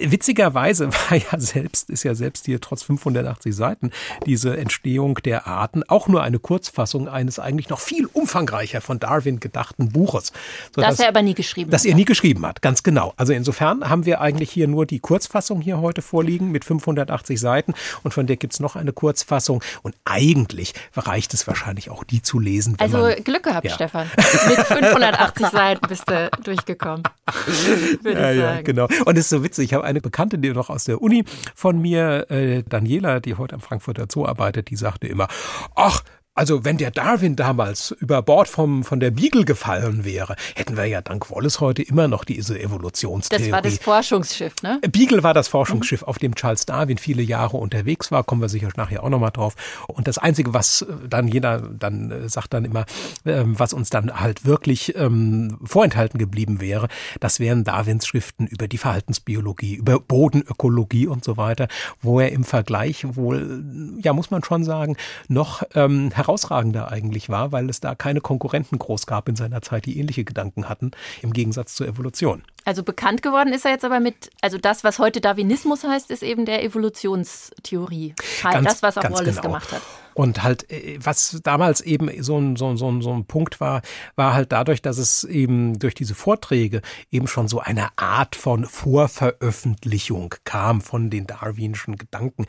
Witzigerweise 0.03 0.89
war 1.09 1.17
ja 1.17 1.39
selbst, 1.39 1.89
ist 1.89 2.03
ja 2.03 2.15
selbst 2.15 2.45
hier 2.45 2.59
trotz 2.61 2.83
580 2.83 3.55
Seiten 3.55 3.91
diese 4.25 4.57
Entstehung 4.57 5.15
der 5.23 5.47
Arten 5.47 5.83
auch 5.87 6.07
nur 6.07 6.23
eine 6.23 6.39
Kurzfassung 6.39 7.07
eines 7.07 7.39
eigentlich 7.39 7.69
noch 7.69 7.79
viel 7.79 8.07
umfangreicher 8.11 8.81
von 8.81 8.99
Darwin 8.99 9.39
gedachten 9.39 9.89
Buches. 9.89 10.31
Das 10.73 10.99
er 10.99 11.09
aber 11.09 11.21
nie 11.21 11.33
geschrieben 11.33 11.71
das 11.71 11.81
hat. 11.81 11.85
Das 11.85 11.91
er 11.91 11.95
nie 11.95 12.05
geschrieben 12.05 12.45
hat, 12.45 12.61
ganz 12.61 12.83
genau. 12.83 13.13
Also 13.17 13.33
insofern 13.33 13.89
haben 13.89 14.05
wir 14.05 14.21
eigentlich 14.21 14.51
hier 14.51 14.67
nur 14.67 14.85
die 14.85 14.99
Kurzfassung 14.99 15.61
hier 15.61 15.79
heute 15.79 16.01
vorliegen 16.01 16.51
mit 16.51 16.65
580 16.65 17.39
Seiten 17.39 17.73
und 18.03 18.13
von 18.13 18.27
der 18.27 18.37
gibt 18.37 18.53
es 18.53 18.59
noch 18.59 18.75
eine 18.75 18.93
Kurzfassung 18.93 19.63
und 19.81 19.95
eigentlich 20.05 20.73
reicht 20.95 21.33
es 21.33 21.47
wahrscheinlich 21.47 21.89
auch 21.89 22.03
die 22.03 22.21
zu 22.21 22.39
lesen. 22.39 22.75
also 22.79 22.97
man, 22.97 23.23
Glück 23.23 23.43
gehabt, 23.43 23.65
ja. 23.65 23.73
Stefan. 23.73 24.09
Mit 24.17 24.59
580 24.65 25.47
Seiten 25.51 25.87
bist 25.87 26.09
du 26.09 26.29
durchgekommen. 26.43 27.03
Würde 28.01 28.19
ja, 28.19 28.31
ich 28.31 28.39
sagen. 28.39 28.57
Ja, 28.57 28.61
genau. 28.61 28.87
Und 29.05 29.17
es 29.17 29.25
ist 29.25 29.29
so 29.29 29.43
witzig, 29.43 29.65
ich 29.65 29.73
habe 29.73 29.85
eine 29.91 30.01
Bekannte, 30.01 30.39
die 30.39 30.49
noch 30.49 30.69
aus 30.69 30.85
der 30.85 31.01
Uni 31.01 31.23
von 31.55 31.79
mir, 31.79 32.29
äh, 32.29 32.63
Daniela, 32.63 33.19
die 33.19 33.35
heute 33.35 33.55
am 33.55 33.61
Frankfurter 33.61 34.07
Zoo 34.11 34.25
arbeitet, 34.25 34.69
die 34.69 34.75
sagte 34.75 35.07
immer, 35.07 35.27
ach, 35.75 36.03
also 36.41 36.65
wenn 36.65 36.79
der 36.79 36.89
Darwin 36.89 37.35
damals 37.35 37.91
über 37.99 38.23
Bord 38.23 38.47
vom, 38.47 38.83
von 38.83 38.99
der 38.99 39.11
Beagle 39.11 39.45
gefallen 39.45 40.05
wäre, 40.05 40.35
hätten 40.55 40.75
wir 40.75 40.85
ja 40.85 40.99
dank 40.99 41.29
Wallace 41.29 41.59
heute 41.59 41.83
immer 41.83 42.07
noch 42.07 42.23
diese 42.23 42.59
Evolutionstheorie. 42.59 43.43
Das 43.43 43.51
war 43.51 43.61
das 43.61 43.77
Forschungsschiff, 43.77 44.55
ne? 44.63 44.81
Beagle 44.91 45.21
war 45.21 45.35
das 45.35 45.47
Forschungsschiff, 45.49 46.01
mhm. 46.01 46.07
auf 46.07 46.17
dem 46.17 46.33
Charles 46.33 46.65
Darwin 46.65 46.97
viele 46.97 47.21
Jahre 47.21 47.57
unterwegs 47.57 48.09
war, 48.09 48.23
kommen 48.23 48.41
wir 48.41 48.49
sicher 48.49 48.69
nachher 48.75 49.03
auch 49.03 49.09
nochmal 49.09 49.29
drauf. 49.29 49.53
Und 49.85 50.07
das 50.07 50.17
Einzige, 50.17 50.51
was 50.51 50.81
äh, 50.81 50.87
dann 51.07 51.27
jeder 51.27 51.59
dann 51.59 52.09
äh, 52.09 52.27
sagt 52.27 52.55
dann 52.55 52.65
immer, 52.65 52.87
ähm, 53.23 53.59
was 53.59 53.73
uns 53.73 53.91
dann 53.91 54.19
halt 54.19 54.43
wirklich 54.43 54.95
ähm, 54.95 55.59
vorenthalten 55.63 56.17
geblieben 56.17 56.59
wäre, 56.59 56.87
das 57.19 57.39
wären 57.39 57.63
Darwins 57.65 58.07
Schriften 58.07 58.47
über 58.47 58.67
die 58.67 58.79
Verhaltensbiologie, 58.79 59.75
über 59.75 59.99
Bodenökologie 59.99 61.05
und 61.05 61.23
so 61.23 61.37
weiter, 61.37 61.67
wo 62.01 62.19
er 62.19 62.31
im 62.31 62.45
Vergleich 62.45 63.05
wohl, 63.15 63.63
ja 64.01 64.11
muss 64.13 64.31
man 64.31 64.43
schon 64.43 64.63
sagen, 64.63 64.97
noch 65.27 65.61
ähm, 65.75 66.09
herausragender 66.31 66.89
eigentlich 66.91 67.29
war, 67.29 67.51
weil 67.51 67.69
es 67.69 67.81
da 67.81 67.93
keine 67.93 68.21
Konkurrenten 68.21 68.79
groß 68.79 69.05
gab 69.05 69.27
in 69.27 69.35
seiner 69.35 69.61
Zeit, 69.61 69.85
die 69.85 69.99
ähnliche 69.99 70.23
Gedanken 70.23 70.69
hatten, 70.69 70.91
im 71.21 71.33
Gegensatz 71.33 71.75
zur 71.75 71.87
Evolution. 71.87 72.43
Also 72.63 72.83
bekannt 72.83 73.21
geworden 73.21 73.53
ist 73.53 73.65
er 73.65 73.71
jetzt 73.71 73.83
aber 73.83 73.99
mit, 73.99 74.29
also 74.41 74.57
das, 74.57 74.83
was 74.83 74.99
heute 74.99 75.19
Darwinismus 75.19 75.83
heißt, 75.83 76.09
ist 76.09 76.23
eben 76.23 76.45
der 76.45 76.63
Evolutionstheorie. 76.63 78.13
Ganz, 78.43 78.65
das, 78.65 78.83
was 78.83 78.97
auch 78.97 79.03
Wallace 79.03 79.35
genau. 79.35 79.41
gemacht 79.41 79.71
hat. 79.71 79.81
Und 80.13 80.43
halt, 80.43 80.69
äh, 80.71 80.99
was 81.01 81.39
damals 81.43 81.81
eben 81.81 82.09
so 82.23 82.37
ein, 82.37 82.55
so, 82.55 82.75
so, 82.75 83.01
so 83.01 83.13
ein 83.13 83.25
Punkt 83.25 83.59
war, 83.59 83.81
war 84.15 84.33
halt 84.33 84.51
dadurch, 84.51 84.81
dass 84.81 84.97
es 84.97 85.23
eben 85.23 85.79
durch 85.79 85.93
diese 85.93 86.15
Vorträge 86.15 86.81
eben 87.11 87.27
schon 87.27 87.47
so 87.47 87.59
eine 87.59 87.89
Art 87.97 88.35
von 88.35 88.65
Vorveröffentlichung 88.65 90.35
kam 90.43 90.81
von 90.81 91.09
den 91.09 91.27
darwinischen 91.27 91.97
Gedanken. 91.97 92.45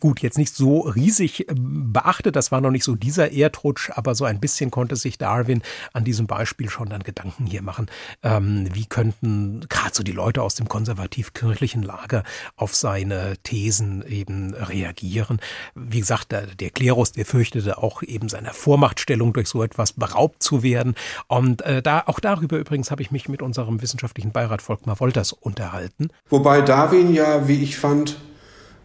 Gut, 0.00 0.20
jetzt 0.20 0.38
nicht 0.38 0.54
so 0.54 0.80
riesig 0.80 1.48
äh, 1.48 1.54
beachtet, 1.56 2.36
das 2.36 2.52
war 2.52 2.60
noch 2.60 2.70
nicht 2.70 2.84
so 2.84 2.94
dieser 2.94 3.32
Erdrutsch, 3.32 3.90
aber 3.90 4.14
so 4.14 4.24
ein 4.24 4.40
bisschen 4.40 4.70
konnte 4.70 4.96
sich 4.96 5.18
Darwin 5.18 5.62
an 5.92 6.04
diesem 6.04 6.26
Beispiel 6.26 6.70
schon 6.70 6.88
dann 6.88 7.02
Gedanken 7.02 7.46
hier 7.46 7.62
machen. 7.62 7.86
Ähm, 8.22 8.68
wie 8.72 8.86
könnten 8.86 9.66
gerade 9.68 9.94
so 9.94 10.02
die 10.02 10.12
Leute 10.12 10.42
aus 10.42 10.54
dem 10.54 10.68
konservativ-kirchlichen 10.68 11.82
Lager 11.82 12.22
auf 12.56 12.74
seine 12.74 13.36
Thesen 13.42 14.06
eben 14.06 14.54
reagieren? 14.54 15.40
Wie 15.74 16.00
gesagt, 16.00 16.21
der, 16.24 16.46
der 16.46 16.70
Klerus, 16.70 17.12
der 17.12 17.26
fürchtete 17.26 17.78
auch 17.78 18.02
eben 18.02 18.28
seiner 18.28 18.52
Vormachtstellung 18.52 19.32
durch 19.32 19.48
so 19.48 19.62
etwas 19.62 19.92
beraubt 19.92 20.42
zu 20.42 20.62
werden. 20.62 20.94
Und 21.28 21.62
äh, 21.62 21.82
da, 21.82 22.04
auch 22.06 22.20
darüber 22.20 22.58
übrigens 22.58 22.90
habe 22.90 23.02
ich 23.02 23.10
mich 23.10 23.28
mit 23.28 23.42
unserem 23.42 23.82
wissenschaftlichen 23.82 24.32
Beirat 24.32 24.62
Volkmar 24.62 25.00
Wolters 25.00 25.32
unterhalten. 25.32 26.10
Wobei 26.28 26.62
Darwin 26.62 27.12
ja, 27.12 27.48
wie 27.48 27.62
ich 27.62 27.76
fand, 27.76 28.18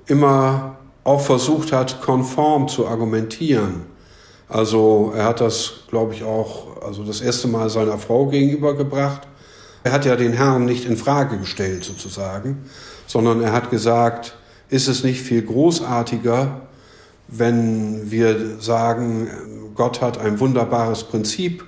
immer 0.08 0.78
auch 1.04 1.22
versucht 1.22 1.72
hat, 1.72 2.02
konform 2.02 2.68
zu 2.68 2.88
argumentieren. 2.88 3.86
Also 4.50 5.14
er 5.16 5.26
hat 5.26 5.42
das, 5.42 5.84
glaube 5.90 6.14
ich, 6.14 6.24
auch 6.24 6.82
also 6.82 7.04
das 7.04 7.22
erste 7.22 7.48
Mal 7.48 7.70
seiner 7.70 7.98
Frau 7.98 8.28
gegenübergebracht. 8.28 9.22
Er 9.84 9.92
hat 9.92 10.06
ja 10.06 10.16
den 10.16 10.34
Herrn 10.34 10.66
nicht 10.66 10.86
in 10.86 10.98
Frage 10.98 11.38
gestellt 11.38 11.84
sozusagen, 11.84 12.66
sondern 13.06 13.42
er 13.42 13.52
hat 13.52 13.70
gesagt, 13.70 14.38
ist 14.70 14.88
es 14.88 15.04
nicht 15.04 15.22
viel 15.22 15.42
großartiger, 15.42 16.62
wenn 17.28 18.10
wir 18.10 18.60
sagen, 18.60 19.30
Gott 19.76 20.02
hat 20.02 20.18
ein 20.18 20.40
wunderbares 20.40 21.04
Prinzip 21.04 21.66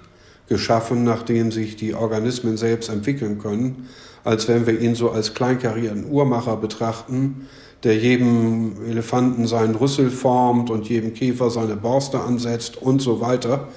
geschaffen, 0.48 1.04
nachdem 1.04 1.52
sich 1.52 1.76
die 1.76 1.94
Organismen 1.94 2.58
selbst 2.58 2.90
entwickeln 2.90 3.40
können, 3.40 3.88
als 4.24 4.48
wenn 4.48 4.66
wir 4.66 4.80
ihn 4.80 4.96
so 4.96 5.12
als 5.12 5.34
kleinkarierten 5.34 6.10
Uhrmacher 6.10 6.58
betrachten, 6.58 7.48
der 7.84 7.98
jedem 7.98 8.86
Elefanten 8.86 9.48
seinen 9.48 9.76
Rüssel 9.76 10.10
formt 10.10 10.70
und 10.70 10.90
jedem 10.90 11.14
Käfer 11.14 11.50
seine 11.50 11.76
Borste 11.76 12.20
ansetzt 12.20 12.78
und 12.78 13.02
so 13.02 13.22
weiter. 13.22 13.70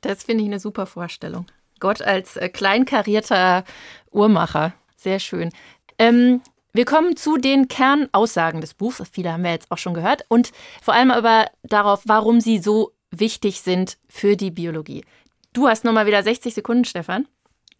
Das 0.00 0.24
finde 0.24 0.44
ich 0.44 0.48
eine 0.48 0.60
super 0.60 0.86
Vorstellung. 0.86 1.46
Gott 1.80 2.02
als 2.02 2.36
äh, 2.36 2.48
kleinkarierter 2.48 3.64
Uhrmacher. 4.10 4.74
Sehr 4.96 5.20
schön. 5.20 5.50
Ähm, 5.98 6.40
wir 6.72 6.84
kommen 6.84 7.16
zu 7.16 7.38
den 7.38 7.68
Kernaussagen 7.68 8.60
des 8.60 8.74
Buchs. 8.74 9.02
Viele 9.10 9.32
haben 9.32 9.44
wir 9.44 9.50
jetzt 9.50 9.70
auch 9.70 9.78
schon 9.78 9.94
gehört. 9.94 10.24
Und 10.28 10.52
vor 10.82 10.94
allem 10.94 11.10
aber 11.10 11.46
darauf, 11.62 12.02
warum 12.04 12.40
sie 12.40 12.58
so 12.58 12.92
wichtig 13.10 13.60
sind 13.62 13.98
für 14.08 14.36
die 14.36 14.50
Biologie. 14.50 15.04
Du 15.52 15.66
hast 15.66 15.84
nochmal 15.84 16.06
wieder 16.06 16.22
60 16.22 16.54
Sekunden, 16.54 16.84
Stefan. 16.84 17.26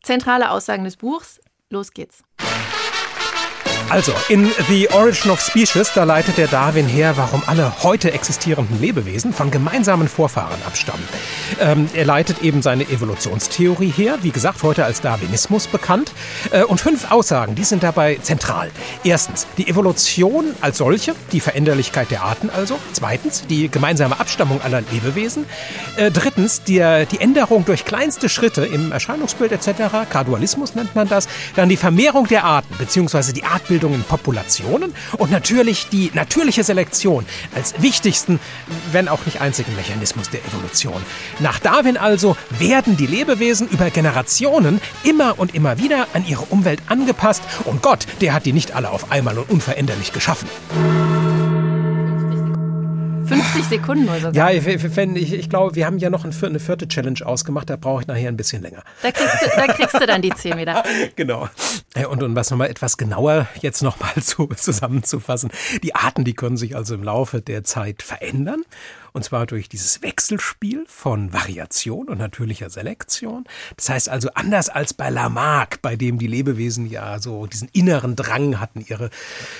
Zentrale 0.03 0.51
Aussagen 0.51 0.85
des 0.85 0.97
Buchs. 0.97 1.41
Los 1.71 1.93
geht's. 1.93 2.25
Also, 3.91 4.13
in 4.29 4.51
The 4.69 4.91
Origin 4.91 5.31
of 5.31 5.41
Species, 5.41 5.93
da 5.95 6.05
leitet 6.05 6.37
der 6.37 6.47
Darwin 6.47 6.87
her, 6.87 7.17
warum 7.17 7.43
alle 7.47 7.83
heute 7.83 8.13
existierenden 8.13 8.79
Lebewesen 8.83 9.33
von 9.33 9.51
gemeinsamen 9.51 10.09
Vorfahren 10.09 10.61
abstammen. 10.67 11.03
Ähm, 11.59 11.89
er 11.95 12.05
leitet 12.05 12.43
eben 12.43 12.61
seine 12.61 12.85
Evolutionstheorie 12.85 13.89
her, 13.89 14.19
wie 14.21 14.31
gesagt, 14.31 14.63
heute 14.63 14.85
als 14.85 15.01
Darwinismus 15.01 15.69
bekannt. 15.69 16.13
Äh, 16.51 16.65
und 16.65 16.83
fünf 16.83 17.11
Aussagen, 17.11 17.55
die 17.55 17.65
sind 17.65 17.83
dabei 17.83 18.19
zentral. 18.21 18.71
Erstens, 19.05 19.47
die 19.57 19.69
Evolution 19.69 20.55
als 20.61 20.77
solche, 20.77 21.15
die 21.33 21.41
Veränderlichkeit 21.41 22.11
der 22.11 22.25
Arten 22.25 22.51
also. 22.51 22.79
Zweitens, 22.93 23.47
die 23.49 23.71
gemeinsame 23.71 24.21
Abstammung 24.21 24.61
aller 24.61 24.83
Lebewesen. 24.93 25.47
Äh, 25.97 26.11
drittens, 26.11 26.63
die, 26.63 27.07
die 27.11 27.21
Änderung 27.23 27.65
durch 27.65 27.87
kleinste 27.87 28.29
Schritte 28.29 28.67
im 28.67 28.93
Erscheinungsbild 28.93 29.51
etc., 29.53 30.11
Gradualismus 30.11 30.75
nennt 30.75 30.95
man 30.95 31.09
das. 31.09 31.27
Dann 31.57 31.71
die 31.71 31.79
Vermehrung 31.79 32.27
der 32.27 32.45
Arten, 32.45 32.75
beziehungsweise 32.77 33.33
die 33.33 33.45
Artbildung 33.45 33.78
Ausbildung 33.79 33.95
in 33.95 34.03
Populationen 34.03 34.93
und 35.19 35.31
natürlich 35.31 35.89
die 35.89 36.11
natürliche 36.13 36.65
Selektion 36.65 37.25
als 37.55 37.81
wichtigsten, 37.81 38.41
wenn 38.91 39.07
auch 39.07 39.25
nicht 39.25 39.41
einzigen 39.41 39.75
Mechanismus 39.77 40.31
der 40.31 40.41
Evolution. 40.45 41.01
Nach 41.39 41.61
Darwin 41.61 41.97
also 41.97 42.37
werden 42.59 42.97
die 42.97 43.07
Lebewesen 43.07 43.69
über 43.69 43.91
Generationen 43.91 44.81
immer 45.05 45.39
und 45.39 45.55
immer 45.55 45.79
wieder 45.79 46.09
an 46.13 46.27
ihre 46.27 46.43
Umwelt 46.47 46.81
angepasst 46.89 47.43
und 47.67 47.81
Gott, 47.81 48.07
der 48.21 48.35
hat 48.35 48.47
die 48.47 48.53
nicht 48.53 48.75
alle 48.75 48.91
auf 48.91 49.13
einmal 49.13 49.39
und 49.39 49.49
unveränderlich 49.49 50.13
geschaffen. 50.13 50.49
50 53.29 53.65
Sekunden 53.65 54.07
nur 54.07 54.17
sogar. 54.17 54.51
Ja, 54.51 54.65
wenn, 54.97 55.17
ich, 55.17 55.33
ich 55.33 55.51
glaube, 55.51 55.75
wir 55.75 55.87
haben 55.87 55.99
ja 55.99 56.11
noch 56.11 56.25
eine 56.25 56.61
vierte 56.61 56.89
Challenge 56.89 57.19
ausgemacht, 57.25 57.71
da 57.71 57.77
brauche 57.77 58.03
ich 58.03 58.09
nachher 58.09 58.29
ein 58.29 58.37
bisschen 58.37 58.63
länger. 58.63 58.83
Da 59.03 59.11
kriegst 59.13 59.43
du, 59.43 59.47
da 59.55 59.67
kriegst 59.67 60.01
du 60.01 60.07
dann 60.07 60.23
die 60.23 60.31
10 60.31 60.57
Meter. 60.57 60.83
genau. 61.17 61.49
Und, 62.11 62.23
und 62.23 62.35
was 62.35 62.51
nochmal 62.51 62.71
etwas 62.71 62.97
genauer 62.97 63.49
jetzt 63.61 63.83
nochmal 63.83 64.15
zu, 64.21 64.47
zusammenzufassen. 64.47 65.51
Die 65.83 65.95
Arten, 65.95 66.25
die 66.25 66.35
können 66.35 66.57
sich 66.57 66.75
also 66.75 66.95
im 66.95 67.03
Laufe 67.03 67.41
der 67.41 67.65
Zeit 67.65 68.03
verändern. 68.03 68.63
Und 69.13 69.25
zwar 69.25 69.47
durch 69.47 69.69
dieses 69.69 70.03
Wechselspiel 70.03 70.85
von 70.87 71.33
Variation 71.33 72.09
und 72.09 72.19
natürlicher 72.19 72.71
Selektion. 72.71 73.45
Das 73.77 73.89
heißt 73.89 74.09
also 74.09 74.31
anders 74.35 74.69
als 74.69 74.95
bei 74.95 75.11
Lamarck, 75.11 75.83
bei 75.83 75.97
dem 75.97 76.19
die 76.19 76.27
Lebewesen 76.27 76.89
ja 76.89 77.19
so 77.19 77.47
diesen 77.47 77.69
inneren 77.73 78.17
Drang 78.17 78.61
hatten, 78.61 78.85
ihre 78.87 79.11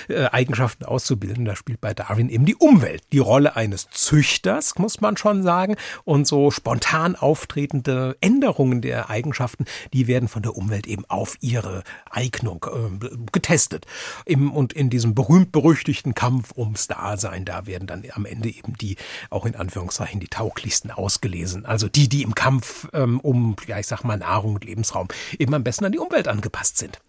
äh, 0.07 0.25
Eigenschaften 0.25 0.85
auszubilden. 0.85 1.45
Da 1.45 1.55
spielt 1.55 1.81
bei 1.81 1.93
Darwin 1.93 2.29
eben 2.29 2.45
die 2.45 2.55
Umwelt 2.55 3.03
die 3.11 3.19
Rolle 3.19 3.55
eines 3.55 3.89
Züchters, 3.89 4.77
muss 4.77 5.01
man 5.01 5.17
schon 5.17 5.43
sagen. 5.43 5.75
Und 6.03 6.27
so 6.27 6.51
spontan 6.51 7.15
auftretende 7.15 8.17
Änderungen 8.21 8.81
der 8.81 9.09
Eigenschaften, 9.09 9.65
die 9.93 10.07
werden 10.07 10.27
von 10.27 10.43
der 10.43 10.55
Umwelt 10.55 10.87
eben 10.87 11.05
auf 11.05 11.37
ihre 11.41 11.83
Eignung 12.09 12.65
äh, 12.65 13.15
getestet. 13.31 13.85
Und 14.27 14.73
in 14.73 14.89
diesem 14.89 15.15
berühmt-berüchtigten 15.15 16.13
Kampf 16.13 16.51
ums 16.55 16.87
Dasein, 16.87 17.45
da 17.45 17.65
werden 17.65 17.87
dann 17.87 18.03
am 18.13 18.25
Ende 18.25 18.49
eben 18.49 18.73
die 18.77 18.97
auch 19.39 19.45
in 19.45 19.55
Anführungszeichen 19.55 20.19
die 20.19 20.27
tauglichsten 20.27 20.91
ausgelesen. 20.91 21.65
Also 21.65 21.87
die, 21.87 22.09
die 22.09 22.23
im 22.23 22.35
Kampf 22.35 22.89
ähm, 22.93 23.19
um, 23.21 23.55
ja, 23.67 23.79
ich 23.79 23.87
sag 23.87 24.03
mal, 24.03 24.17
Nahrung 24.17 24.55
und 24.55 24.65
Lebensraum 24.65 25.07
eben 25.37 25.53
am 25.53 25.63
besten 25.63 25.85
an 25.85 25.91
die 25.91 25.99
Umwelt 25.99 26.27
angepasst 26.27 26.77
sind. 26.77 26.99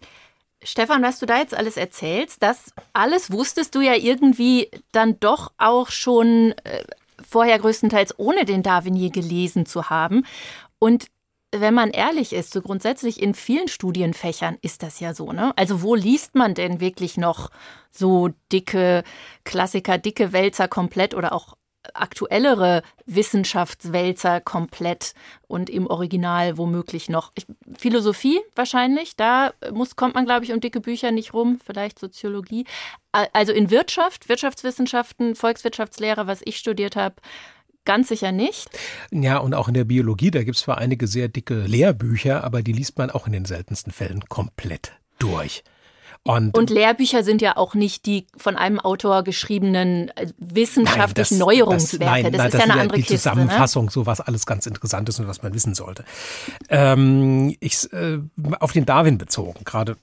Stefan, 0.63 1.01
was 1.01 1.19
du 1.19 1.25
da 1.25 1.39
jetzt 1.39 1.55
alles 1.55 1.75
erzählst, 1.75 2.43
das 2.43 2.71
alles 2.93 3.31
wusstest 3.31 3.75
du 3.75 3.81
ja 3.81 3.95
irgendwie 3.95 4.69
dann 4.91 5.19
doch 5.19 5.51
auch 5.57 5.89
schon 5.89 6.53
äh, 6.63 6.83
vorher 7.27 7.59
größtenteils 7.59 8.17
ohne 8.17 8.45
den 8.45 8.63
Darwin 8.63 8.95
je 8.95 9.09
gelesen 9.09 9.65
zu 9.65 9.89
haben. 9.89 10.25
Und 10.79 11.07
wenn 11.53 11.73
man 11.73 11.89
ehrlich 11.89 12.31
ist, 12.31 12.53
so 12.53 12.61
grundsätzlich 12.61 13.21
in 13.21 13.33
vielen 13.33 13.67
Studienfächern 13.67 14.57
ist 14.61 14.83
das 14.83 14.99
ja 14.99 15.13
so, 15.13 15.33
ne? 15.33 15.51
Also 15.57 15.81
wo 15.81 15.95
liest 15.95 16.33
man 16.35 16.53
denn 16.53 16.79
wirklich 16.79 17.17
noch 17.17 17.49
so 17.91 18.29
dicke 18.53 19.03
Klassiker, 19.43 19.97
dicke 19.97 20.31
Wälzer 20.31 20.69
komplett 20.69 21.13
oder 21.13 21.33
auch 21.33 21.57
aktuellere 21.93 22.83
Wissenschaftswälzer 23.05 24.41
komplett 24.41 25.13
und 25.47 25.69
im 25.69 25.87
Original 25.87 26.57
womöglich 26.57 27.09
noch. 27.09 27.31
Ich, 27.35 27.45
Philosophie 27.77 28.39
wahrscheinlich, 28.55 29.15
da 29.15 29.53
muss, 29.73 29.95
kommt 29.95 30.15
man, 30.15 30.25
glaube 30.25 30.45
ich, 30.45 30.53
um 30.53 30.59
dicke 30.59 30.81
Bücher 30.81 31.11
nicht 31.11 31.33
rum, 31.33 31.59
vielleicht 31.65 31.99
Soziologie. 31.99 32.65
Also 33.11 33.51
in 33.51 33.71
Wirtschaft, 33.71 34.29
Wirtschaftswissenschaften, 34.29 35.35
Volkswirtschaftslehre, 35.35 36.27
was 36.27 36.41
ich 36.43 36.57
studiert 36.57 36.95
habe, 36.95 37.15
Ganz 37.83 38.09
sicher 38.09 38.31
nicht. 38.31 38.69
Ja, 39.11 39.39
und 39.39 39.55
auch 39.55 39.67
in 39.67 39.73
der 39.73 39.85
Biologie, 39.85 40.29
da 40.29 40.43
gibt 40.43 40.55
es 40.55 40.61
zwar 40.61 40.77
einige 40.77 41.07
sehr 41.07 41.29
dicke 41.29 41.63
Lehrbücher, 41.63 42.43
aber 42.43 42.61
die 42.61 42.73
liest 42.73 42.99
man 42.99 43.09
auch 43.09 43.25
in 43.25 43.33
den 43.33 43.45
seltensten 43.45 43.91
Fällen 43.91 44.21
komplett 44.29 44.91
durch. 45.17 45.63
Und, 46.23 46.55
und, 46.55 46.69
Lehrbücher 46.69 47.23
sind 47.23 47.41
ja 47.41 47.57
auch 47.57 47.73
nicht 47.73 48.05
die 48.05 48.27
von 48.37 48.55
einem 48.55 48.79
Autor 48.79 49.23
geschriebenen 49.23 50.09
äh, 50.09 50.27
wissenschaftlichen 50.37 51.39
nein, 51.39 51.47
das, 51.47 51.57
Neuerungswerke. 51.57 52.05
Das, 52.05 52.11
nein, 52.11 52.23
das 52.23 52.37
nein, 52.37 52.47
ist 52.47 52.53
das 52.53 52.59
ja 52.59 52.71
eine 52.71 52.81
andere 52.81 52.97
die 52.97 53.01
Kiste. 53.01 53.13
Ne? 53.13 53.17
Zusammenfassung, 53.17 53.85
ne? 53.85 53.91
so 53.91 54.05
was 54.05 54.21
alles 54.21 54.45
ganz 54.45 54.67
interessant 54.67 55.09
ist 55.09 55.19
und 55.19 55.27
was 55.27 55.41
man 55.41 55.55
wissen 55.55 55.73
sollte. 55.73 56.05
Ähm, 56.69 57.55
ich, 57.59 57.91
äh, 57.91 58.19
auf 58.59 58.71
den 58.71 58.85
Darwin 58.85 59.17
bezogen, 59.17 59.63
gerade 59.63 59.97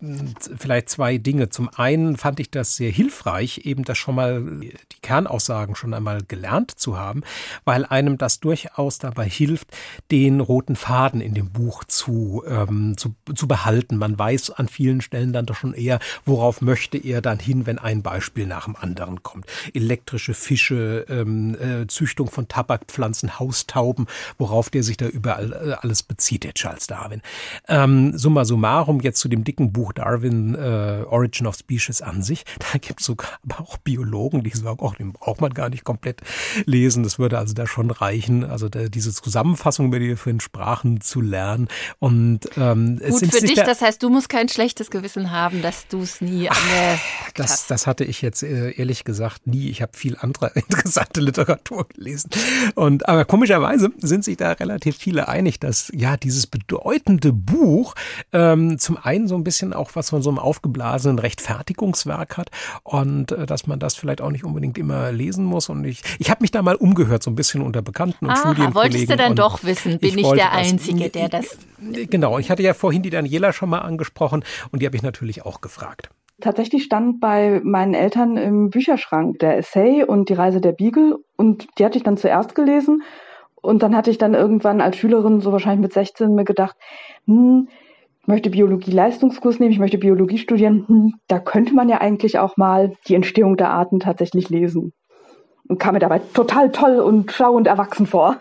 vielleicht 0.57 0.89
zwei 0.89 1.19
Dinge. 1.19 1.51
Zum 1.51 1.69
einen 1.77 2.17
fand 2.17 2.41
ich 2.41 2.51
das 2.51 2.75
sehr 2.75 2.91
hilfreich, 2.91 3.59
eben 3.59 3.85
das 3.85 3.97
schon 3.97 4.17
mal, 4.17 4.43
die 4.43 5.01
Kernaussagen 5.01 5.77
schon 5.77 5.95
einmal 5.95 6.23
gelernt 6.27 6.73
zu 6.73 6.99
haben, 6.99 7.23
weil 7.65 7.85
einem 7.85 8.19
das 8.19 8.41
durchaus 8.41 8.99
dabei 8.99 9.29
hilft, 9.29 9.69
den 10.11 10.41
roten 10.41 10.75
Faden 10.75 11.21
in 11.21 11.35
dem 11.35 11.53
Buch 11.53 11.85
zu, 11.85 12.43
ähm, 12.45 12.97
zu, 12.97 13.15
zu 13.37 13.47
behalten. 13.47 13.99
Man 13.99 14.19
weiß 14.19 14.51
an 14.51 14.67
vielen 14.67 15.01
Stellen 15.01 15.33
dann 15.33 15.47
doch 15.47 15.55
schon 15.55 15.75
eher, 15.75 16.01
worauf 16.25 16.61
möchte 16.61 16.99
er 16.99 17.21
dann 17.21 17.39
hin, 17.39 17.67
wenn 17.67 17.79
ein 17.79 18.03
Beispiel 18.03 18.47
nach 18.47 18.65
dem 18.65 18.77
anderen 18.77 19.23
kommt. 19.23 19.47
Elektrische 19.75 20.35
Fische, 20.35 21.07
ähm, 21.09 21.57
äh, 21.61 21.87
Züchtung 21.87 22.31
von 22.31 22.49
Tabakpflanzen, 22.49 23.39
Haustauben, 23.39 24.07
worauf 24.39 24.71
der 24.71 24.83
sich 24.83 24.97
da 24.97 25.07
überall 25.07 25.53
äh, 25.53 25.73
alles 25.81 26.03
bezieht, 26.03 26.45
der 26.45 26.55
Charles 26.55 26.87
Darwin. 26.87 27.23
Ähm, 27.69 28.17
summa 28.17 28.45
summarum 28.45 29.01
jetzt 29.01 29.21
zu 29.21 29.29
dem 29.29 29.45
dicken 29.45 29.73
Buch 29.73 29.93
Darwin, 29.93 30.55
äh, 30.55 31.05
Origin 31.07 31.47
of 31.47 31.57
Species 31.57 32.03
an 32.03 32.23
sich. 32.23 32.45
Da 32.73 32.79
gibt 32.79 33.01
es 33.01 33.07
sogar 33.07 33.39
aber 33.49 33.63
auch 33.63 33.79
Biologen, 33.79 34.43
die 34.43 34.51
sagen, 34.51 34.79
oh, 34.81 34.93
den 34.99 35.13
braucht 35.13 35.41
man 35.41 35.55
gar 35.55 35.71
nicht 35.71 35.85
komplett 35.85 36.21
lesen. 36.67 37.03
Das 37.03 37.19
würde 37.19 37.39
also 37.39 37.55
da 37.55 37.67
schon 37.67 37.91
reichen, 37.91 38.45
also 38.45 38.69
da, 38.69 38.89
diese 38.89 39.13
Zusammenfassung, 39.13 39.87
über 39.87 39.99
die 39.99 40.17
vorhin 40.17 40.41
sprachen, 40.41 41.01
zu 41.01 41.21
lernen. 41.21 41.69
Und 41.99 42.41
ähm, 42.57 42.99
Gut 42.99 43.27
für 43.33 43.41
dich, 43.41 43.55
das 43.55 43.81
heißt, 43.81 44.03
du 44.03 44.11
musst 44.11 44.29
kein 44.29 44.49
schlechtes 44.49 44.91
Gewissen 44.91 45.31
haben, 45.31 45.63
dass 45.63 45.89
du 45.89 45.98
du 45.99 46.05
es 46.05 46.21
nie 46.21 46.49
angepackt 46.49 47.19
das, 47.39 47.67
Das 47.67 47.87
hatte 47.87 48.05
ich 48.05 48.23
jetzt 48.23 48.43
äh, 48.43 48.71
ehrlich 48.73 49.05
gesagt 49.05 49.47
nie. 49.47 49.69
Ich 49.69 49.83
habe 49.83 49.93
viel 49.97 50.17
andere 50.21 50.49
interessante 50.55 51.21
Literatur 51.21 51.87
gelesen. 51.89 52.31
Und 52.75 53.09
aber 53.09 53.25
komischerweise 53.25 53.91
sind 53.99 54.25
sich 54.25 54.37
da 54.37 54.53
relativ 54.53 54.97
viele 54.97 55.29
einig, 55.29 55.61
dass 55.61 55.91
ja 55.95 56.17
dieses 56.17 56.47
bedeutende 56.47 57.33
Buch 57.33 57.95
ähm, 58.33 58.79
zum 58.79 58.97
einen 58.97 59.29
so 59.29 59.37
ein 59.37 59.45
bisschen 59.45 59.73
auch 59.73 59.91
was 59.95 60.11
von 60.11 60.23
so 60.23 60.31
einem 60.31 60.39
aufgeblasenen 60.39 61.19
Rechtfertigungswerk 61.19 62.37
hat 62.37 62.51
und 62.83 63.33
äh, 63.33 63.47
dass 63.47 63.67
man 63.67 63.79
das 63.79 63.95
vielleicht 63.95 64.21
auch 64.21 64.31
nicht 64.31 64.45
unbedingt 64.45 64.79
immer 64.79 65.13
lesen 65.13 65.45
muss. 65.45 65.69
Und 65.69 65.85
ich, 65.85 66.03
ich 66.19 66.31
habe 66.31 66.43
mich 66.43 66.51
da 66.51 66.63
mal 66.63 66.77
umgehört, 66.77 67.23
so 67.23 67.31
ein 67.31 67.37
bisschen 67.37 67.63
unter 67.63 67.83
Bekannten 67.83 68.27
und 68.27 68.33
Aha, 68.33 68.41
Studienkollegen. 68.41 68.75
Wolltest 68.75 69.11
du 69.11 69.17
dann 69.17 69.37
doch 69.37 69.65
wissen, 69.65 69.99
bin 69.99 70.19
ich, 70.19 70.25
ich 70.25 70.33
der 70.33 70.53
Einzige, 70.53 71.09
der 71.09 71.29
das... 71.29 71.47
Genau, 72.11 72.39
ich 72.39 72.51
hatte 72.51 72.63
ja 72.63 72.75
vorhin 72.75 73.03
die 73.03 73.11
Daniela 73.11 73.53
schon 73.53 73.71
mal 73.71 73.79
angesprochen 73.79 74.45
und 74.73 74.83
die 74.83 74.87
habe 74.87 74.97
ich 74.97 75.03
natürlich 75.03 75.47
auch 75.47 75.61
gefragt 75.61 75.88
gefragt. 75.89 76.11
Tatsächlich 76.41 76.85
stand 76.85 77.21
bei 77.21 77.61
meinen 77.65 77.95
Eltern 77.95 78.37
im 78.37 78.71
Bücherschrank 78.71 79.41
der 79.41 79.59
Essay 79.59 80.05
und 80.05 80.29
die 80.29 80.35
Reise 80.35 80.61
der 80.61 80.73
Beagle 80.73 81.17
und 81.37 81.67
die 81.79 81.85
hatte 81.85 81.99
ich 81.99 82.05
dann 82.05 82.17
zuerst 82.17 82.55
gelesen 82.55 83.03
und 83.57 83.83
dann 83.83 83.97
hatte 83.97 84.11
ich 84.11 84.19
dann 84.19 84.35
irgendwann 84.35 84.81
als 84.81 84.97
Schülerin, 84.97 85.41
so 85.41 85.51
wahrscheinlich 85.51 85.81
mit 85.81 85.93
16, 85.93 86.33
mir 86.33 86.45
gedacht, 86.45 86.77
hm, 87.27 87.69
ich 88.21 88.29
möchte 88.29 88.51
Biologie-Leistungskurs 88.51 89.59
nehmen, 89.59 89.73
ich 89.73 89.81
möchte 89.81 89.99
Biologie 89.99 90.39
studieren, 90.39 90.85
hm, 90.87 91.15
da 91.27 91.41
könnte 91.41 91.75
man 91.75 91.89
ja 91.89 92.01
eigentlich 92.01 92.39
auch 92.39 92.57
mal 92.57 92.93
die 93.09 93.17
Entstehung 93.17 93.57
der 93.57 93.71
Arten 93.71 93.99
tatsächlich 93.99 94.49
lesen. 94.49 94.93
Und 95.67 95.79
kam 95.81 95.95
mir 95.95 96.01
dabei 96.01 96.21
total 96.35 96.71
toll 96.71 97.01
und 97.01 97.33
schlau 97.33 97.55
und 97.55 97.67
erwachsen 97.67 98.07
vor. 98.07 98.37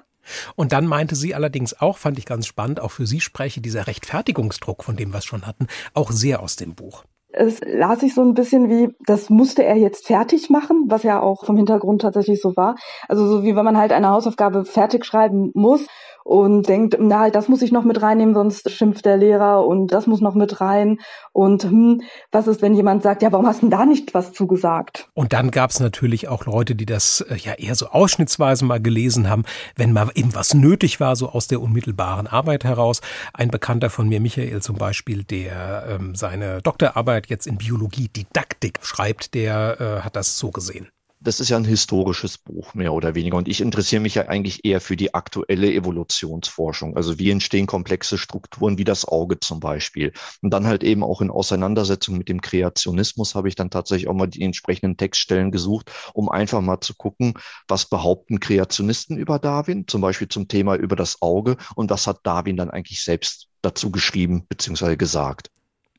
Und 0.55 0.71
dann 0.71 0.85
meinte 0.85 1.15
sie 1.15 1.33
allerdings 1.33 1.81
auch, 1.81 1.97
fand 1.97 2.19
ich 2.19 2.25
ganz 2.25 2.45
spannend, 2.45 2.79
auch 2.79 2.91
für 2.91 3.07
sie 3.07 3.21
spreche 3.21 3.59
dieser 3.59 3.87
Rechtfertigungsdruck, 3.87 4.83
von 4.83 4.97
dem 4.97 5.11
wir 5.13 5.19
es 5.19 5.25
schon 5.25 5.47
hatten, 5.47 5.67
auch 5.93 6.11
sehr 6.11 6.41
aus 6.41 6.57
dem 6.57 6.75
Buch. 6.75 7.03
Es 7.39 7.61
las 7.65 7.99
sich 7.99 8.15
so 8.15 8.21
ein 8.21 8.33
bisschen 8.33 8.69
wie, 8.69 8.95
das 9.05 9.29
musste 9.29 9.63
er 9.63 9.75
jetzt 9.75 10.07
fertig 10.07 10.49
machen, 10.49 10.85
was 10.87 11.03
ja 11.03 11.21
auch 11.21 11.45
vom 11.45 11.55
Hintergrund 11.55 12.01
tatsächlich 12.01 12.41
so 12.41 12.55
war. 12.55 12.75
Also 13.07 13.27
so 13.27 13.43
wie 13.43 13.55
wenn 13.55 13.65
man 13.65 13.77
halt 13.77 13.91
eine 13.91 14.09
Hausaufgabe 14.09 14.65
fertig 14.65 15.05
schreiben 15.05 15.51
muss 15.53 15.85
und 16.27 16.67
denkt, 16.67 16.97
na, 16.99 17.29
das 17.29 17.47
muss 17.47 17.61
ich 17.61 17.71
noch 17.71 17.85
mit 17.85 18.01
reinnehmen, 18.01 18.35
sonst 18.35 18.69
schimpft 18.69 19.05
der 19.05 19.15
Lehrer 19.15 19.65
und 19.65 19.93
das 19.93 20.07
muss 20.07 20.19
noch 20.19 20.35
mit 20.35 20.59
rein. 20.59 20.99
Und 21.31 21.63
hm, 21.63 22.01
was 22.33 22.47
ist, 22.47 22.61
wenn 22.61 22.73
jemand 22.73 23.01
sagt, 23.01 23.21
ja, 23.21 23.31
warum 23.31 23.47
hast 23.47 23.61
du 23.61 23.69
da 23.69 23.85
nicht 23.85 24.13
was 24.13 24.33
zugesagt? 24.33 25.07
Und 25.13 25.31
dann 25.31 25.51
gab 25.51 25.69
es 25.69 25.79
natürlich 25.79 26.27
auch 26.27 26.45
Leute, 26.45 26.75
die 26.75 26.85
das 26.85 27.21
äh, 27.21 27.37
ja 27.37 27.53
eher 27.53 27.75
so 27.75 27.87
ausschnittsweise 27.87 28.65
mal 28.65 28.81
gelesen 28.81 29.29
haben, 29.29 29.43
wenn 29.77 29.93
mal 29.93 30.09
eben 30.15 30.35
was 30.35 30.53
nötig 30.53 30.99
war, 30.99 31.15
so 31.15 31.29
aus 31.29 31.47
der 31.47 31.61
unmittelbaren 31.61 32.27
Arbeit 32.27 32.65
heraus. 32.65 32.99
Ein 33.33 33.49
Bekannter 33.49 33.89
von 33.89 34.09
mir, 34.09 34.19
Michael 34.19 34.61
zum 34.61 34.75
Beispiel, 34.75 35.23
der 35.23 35.85
ähm, 35.89 36.13
seine 36.13 36.61
Doktorarbeit 36.61 37.27
jetzt 37.27 37.47
in 37.47 37.57
Biologie 37.57 38.09
Didaktik 38.09 38.79
schreibt, 38.81 39.33
der 39.33 39.77
äh, 39.79 40.01
hat 40.03 40.17
das 40.17 40.37
so 40.37 40.51
gesehen 40.51 40.89
das 41.27 41.41
ist 41.41 41.49
ja 41.49 41.57
ein 41.57 41.65
historisches 41.65 42.37
Buch, 42.37 42.73
mehr 42.73 42.93
oder 42.93 43.13
weniger. 43.13 43.35
Und 43.35 43.49
ich 43.49 43.59
interessiere 43.59 44.01
mich 44.01 44.15
ja 44.15 44.29
eigentlich 44.29 44.63
eher 44.63 44.79
für 44.79 44.95
die 44.95 45.13
aktuelle 45.13 45.69
Evolutionsforschung. 45.73 46.95
Also 46.95 47.19
wie 47.19 47.31
entstehen 47.31 47.65
komplexe 47.65 48.17
Strukturen 48.17 48.77
wie 48.77 48.85
das 48.85 49.03
Auge 49.03 49.37
zum 49.41 49.59
Beispiel. 49.59 50.13
Und 50.41 50.51
dann 50.51 50.65
halt 50.65 50.85
eben 50.85 51.03
auch 51.03 51.19
in 51.19 51.29
Auseinandersetzung 51.29 52.17
mit 52.17 52.29
dem 52.29 52.39
Kreationismus 52.39 53.35
habe 53.35 53.49
ich 53.49 53.55
dann 53.55 53.69
tatsächlich 53.69 54.07
auch 54.07 54.13
mal 54.13 54.27
die 54.27 54.41
entsprechenden 54.41 54.95
Textstellen 54.95 55.51
gesucht, 55.51 55.91
um 56.13 56.29
einfach 56.29 56.61
mal 56.61 56.79
zu 56.79 56.95
gucken, 56.95 57.33
was 57.67 57.89
behaupten 57.89 58.39
Kreationisten 58.39 59.17
über 59.17 59.37
Darwin, 59.37 59.85
zum 59.85 59.99
Beispiel 59.99 60.29
zum 60.29 60.47
Thema 60.47 60.75
über 60.75 60.95
das 60.95 61.21
Auge 61.21 61.57
und 61.75 61.89
was 61.89 62.07
hat 62.07 62.21
Darwin 62.23 62.55
dann 62.55 62.69
eigentlich 62.69 63.03
selbst 63.03 63.49
dazu 63.61 63.91
geschrieben 63.91 64.45
bzw. 64.47 64.95
gesagt. 64.95 65.49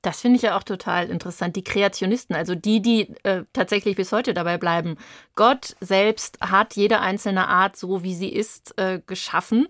Das 0.08 0.22
finde 0.22 0.36
ich 0.36 0.42
ja 0.42 0.56
auch 0.56 0.62
total 0.62 1.10
interessant. 1.10 1.54
Die 1.54 1.62
Kreationisten, 1.62 2.34
also 2.34 2.54
die, 2.54 2.80
die 2.80 3.14
äh, 3.24 3.44
tatsächlich 3.52 3.94
bis 3.94 4.10
heute 4.10 4.32
dabei 4.32 4.56
bleiben. 4.56 4.96
Gott 5.34 5.76
selbst 5.80 6.40
hat 6.40 6.76
jede 6.76 7.00
einzelne 7.00 7.46
Art, 7.46 7.76
so 7.76 8.02
wie 8.02 8.14
sie 8.14 8.30
ist, 8.30 8.72
äh, 8.78 9.02
geschaffen. 9.06 9.68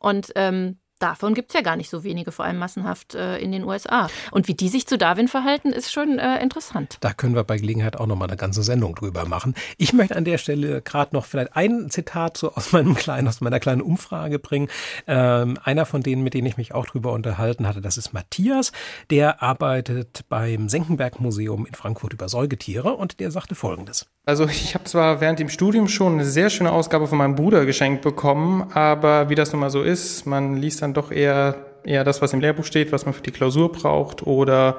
Und 0.00 0.32
ähm, 0.34 0.80
davon 0.98 1.34
gibt 1.34 1.50
es 1.50 1.54
ja 1.54 1.60
gar 1.60 1.76
nicht 1.76 1.90
so 1.90 2.04
wenige, 2.04 2.32
vor 2.32 2.44
allem 2.44 2.58
massenhaft 2.58 3.14
äh, 3.14 3.38
in 3.38 3.52
den 3.52 3.64
USA. 3.64 4.08
Und 4.30 4.48
wie 4.48 4.54
die 4.54 4.68
sich 4.68 4.86
zu 4.86 4.98
Darwin 4.98 5.28
verhalten, 5.28 5.72
ist 5.72 5.92
schon 5.92 6.18
äh, 6.18 6.42
interessant. 6.42 6.96
Da 7.00 7.12
können 7.12 7.34
wir 7.34 7.44
bei 7.44 7.56
Gelegenheit 7.56 7.96
auch 7.96 8.06
nochmal 8.06 8.28
eine 8.28 8.36
ganze 8.36 8.62
Sendung 8.62 8.94
drüber 8.94 9.26
machen. 9.26 9.54
Ich 9.76 9.92
möchte 9.92 10.16
an 10.16 10.24
der 10.24 10.38
Stelle 10.38 10.82
gerade 10.82 11.14
noch 11.14 11.24
vielleicht 11.24 11.56
ein 11.56 11.90
Zitat 11.90 12.36
so 12.36 12.52
aus 12.54 12.72
meinem 12.72 12.94
kleinen, 12.94 13.28
aus 13.28 13.40
meiner 13.40 13.60
kleinen 13.60 13.82
Umfrage 13.82 14.38
bringen. 14.38 14.68
Ähm, 15.06 15.58
einer 15.62 15.86
von 15.86 16.02
denen, 16.02 16.22
mit 16.22 16.34
denen 16.34 16.46
ich 16.46 16.56
mich 16.56 16.74
auch 16.74 16.86
drüber 16.86 17.12
unterhalten 17.12 17.66
hatte, 17.66 17.80
das 17.80 17.98
ist 17.98 18.12
Matthias. 18.12 18.72
Der 19.10 19.42
arbeitet 19.42 20.24
beim 20.28 20.68
Senckenberg 20.68 21.20
Museum 21.20 21.66
in 21.66 21.74
Frankfurt 21.74 22.12
über 22.12 22.28
Säugetiere 22.28 22.94
und 22.94 23.20
der 23.20 23.30
sagte 23.30 23.54
Folgendes. 23.54 24.06
Also 24.28 24.44
ich 24.48 24.74
habe 24.74 24.82
zwar 24.82 25.20
während 25.20 25.38
dem 25.38 25.48
Studium 25.48 25.86
schon 25.86 26.14
eine 26.14 26.24
sehr 26.24 26.50
schöne 26.50 26.72
Ausgabe 26.72 27.06
von 27.06 27.16
meinem 27.16 27.36
Bruder 27.36 27.64
geschenkt 27.64 28.02
bekommen, 28.02 28.72
aber 28.74 29.28
wie 29.30 29.36
das 29.36 29.52
nun 29.52 29.60
mal 29.60 29.70
so 29.70 29.84
ist, 29.84 30.26
man 30.26 30.56
liest 30.56 30.82
dann 30.82 30.94
doch 30.94 31.12
eher, 31.12 31.54
eher 31.84 32.02
das, 32.02 32.20
was 32.20 32.32
im 32.32 32.40
Lehrbuch 32.40 32.64
steht, 32.64 32.90
was 32.90 33.04
man 33.04 33.14
für 33.14 33.22
die 33.22 33.30
Klausur 33.30 33.70
braucht 33.70 34.26
oder 34.26 34.78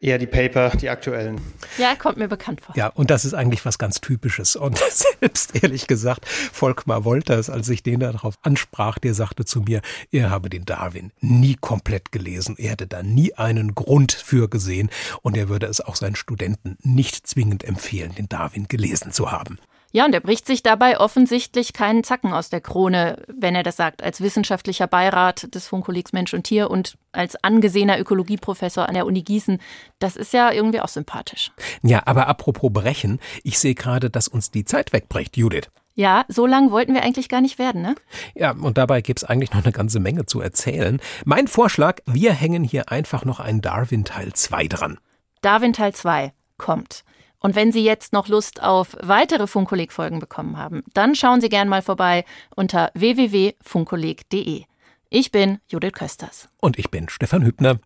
eher 0.00 0.18
die 0.18 0.26
Paper, 0.26 0.70
die 0.70 0.88
aktuellen. 0.88 1.40
Ja, 1.78 1.94
kommt 1.94 2.16
mir 2.16 2.28
bekannt 2.28 2.62
vor. 2.62 2.74
Ja, 2.76 2.88
und 2.88 3.10
das 3.10 3.24
ist 3.24 3.34
eigentlich 3.34 3.64
was 3.64 3.78
ganz 3.78 4.00
Typisches. 4.00 4.56
Und 4.56 4.78
selbst 4.90 5.62
ehrlich 5.62 5.86
gesagt, 5.86 6.26
Volkmar 6.26 7.04
Wolters, 7.04 7.50
als 7.50 7.68
ich 7.68 7.82
den 7.82 8.00
darauf 8.00 8.38
ansprach, 8.42 8.98
der 8.98 9.14
sagte 9.14 9.44
zu 9.44 9.60
mir, 9.60 9.82
er 10.10 10.30
habe 10.30 10.48
den 10.48 10.64
Darwin 10.64 11.12
nie 11.20 11.56
komplett 11.60 12.12
gelesen. 12.12 12.56
Er 12.58 12.70
hätte 12.70 12.86
da 12.86 13.02
nie 13.02 13.34
einen 13.34 13.74
Grund 13.74 14.12
für 14.12 14.48
gesehen. 14.48 14.90
Und 15.22 15.36
er 15.36 15.48
würde 15.48 15.66
es 15.66 15.80
auch 15.80 15.96
seinen 15.96 16.16
Studenten 16.16 16.76
nicht 16.82 17.26
zwingend 17.26 17.64
empfehlen, 17.64 18.14
den 18.14 18.28
Darwin 18.28 18.68
gelesen 18.68 19.12
zu 19.12 19.30
haben. 19.30 19.58
Ja, 19.92 20.04
und 20.04 20.14
er 20.14 20.20
bricht 20.20 20.46
sich 20.46 20.62
dabei 20.62 21.00
offensichtlich 21.00 21.72
keinen 21.72 22.04
Zacken 22.04 22.32
aus 22.32 22.48
der 22.48 22.60
Krone, 22.60 23.24
wenn 23.26 23.56
er 23.56 23.64
das 23.64 23.76
sagt, 23.76 24.02
als 24.02 24.20
wissenschaftlicher 24.20 24.86
Beirat 24.86 25.52
des 25.54 25.66
Funkkollegs 25.66 26.12
Mensch 26.12 26.32
und 26.32 26.44
Tier 26.44 26.70
und 26.70 26.96
als 27.10 27.42
angesehener 27.42 27.98
Ökologieprofessor 27.98 28.88
an 28.88 28.94
der 28.94 29.06
Uni 29.06 29.22
Gießen. 29.22 29.58
Das 29.98 30.14
ist 30.14 30.32
ja 30.32 30.52
irgendwie 30.52 30.80
auch 30.80 30.88
sympathisch. 30.88 31.50
Ja, 31.82 32.02
aber 32.04 32.28
apropos 32.28 32.72
brechen, 32.72 33.18
ich 33.42 33.58
sehe 33.58 33.74
gerade, 33.74 34.10
dass 34.10 34.28
uns 34.28 34.52
die 34.52 34.64
Zeit 34.64 34.92
wegbricht, 34.92 35.36
Judith. 35.36 35.68
Ja, 35.94 36.24
so 36.28 36.46
lang 36.46 36.70
wollten 36.70 36.94
wir 36.94 37.02
eigentlich 37.02 37.28
gar 37.28 37.40
nicht 37.40 37.58
werden, 37.58 37.82
ne? 37.82 37.96
Ja, 38.34 38.52
und 38.52 38.78
dabei 38.78 39.00
gibt's 39.00 39.24
eigentlich 39.24 39.52
noch 39.52 39.64
eine 39.64 39.72
ganze 39.72 39.98
Menge 39.98 40.24
zu 40.24 40.40
erzählen. 40.40 41.00
Mein 41.24 41.48
Vorschlag, 41.48 41.98
wir 42.06 42.32
hängen 42.32 42.62
hier 42.62 42.90
einfach 42.90 43.24
noch 43.24 43.40
ein 43.40 43.60
Darwin 43.60 44.04
Teil 44.04 44.32
2 44.32 44.68
dran. 44.68 44.98
Darwin 45.42 45.72
Teil 45.72 45.92
2 45.92 46.32
kommt. 46.58 47.02
Und 47.40 47.56
wenn 47.56 47.72
Sie 47.72 47.82
jetzt 47.82 48.12
noch 48.12 48.28
Lust 48.28 48.62
auf 48.62 48.96
weitere 49.00 49.46
Funkkolleg-Folgen 49.46 50.20
bekommen 50.20 50.56
haben, 50.56 50.84
dann 50.94 51.14
schauen 51.14 51.40
Sie 51.40 51.48
gern 51.48 51.68
mal 51.68 51.82
vorbei 51.82 52.24
unter 52.54 52.90
www.funkkolleg.de. 52.94 54.64
Ich 55.08 55.32
bin 55.32 55.58
Judith 55.66 55.92
Kösters. 55.92 56.48
Und 56.60 56.78
ich 56.78 56.90
bin 56.90 57.08
Stefan 57.08 57.42
Hübner. 57.42 57.80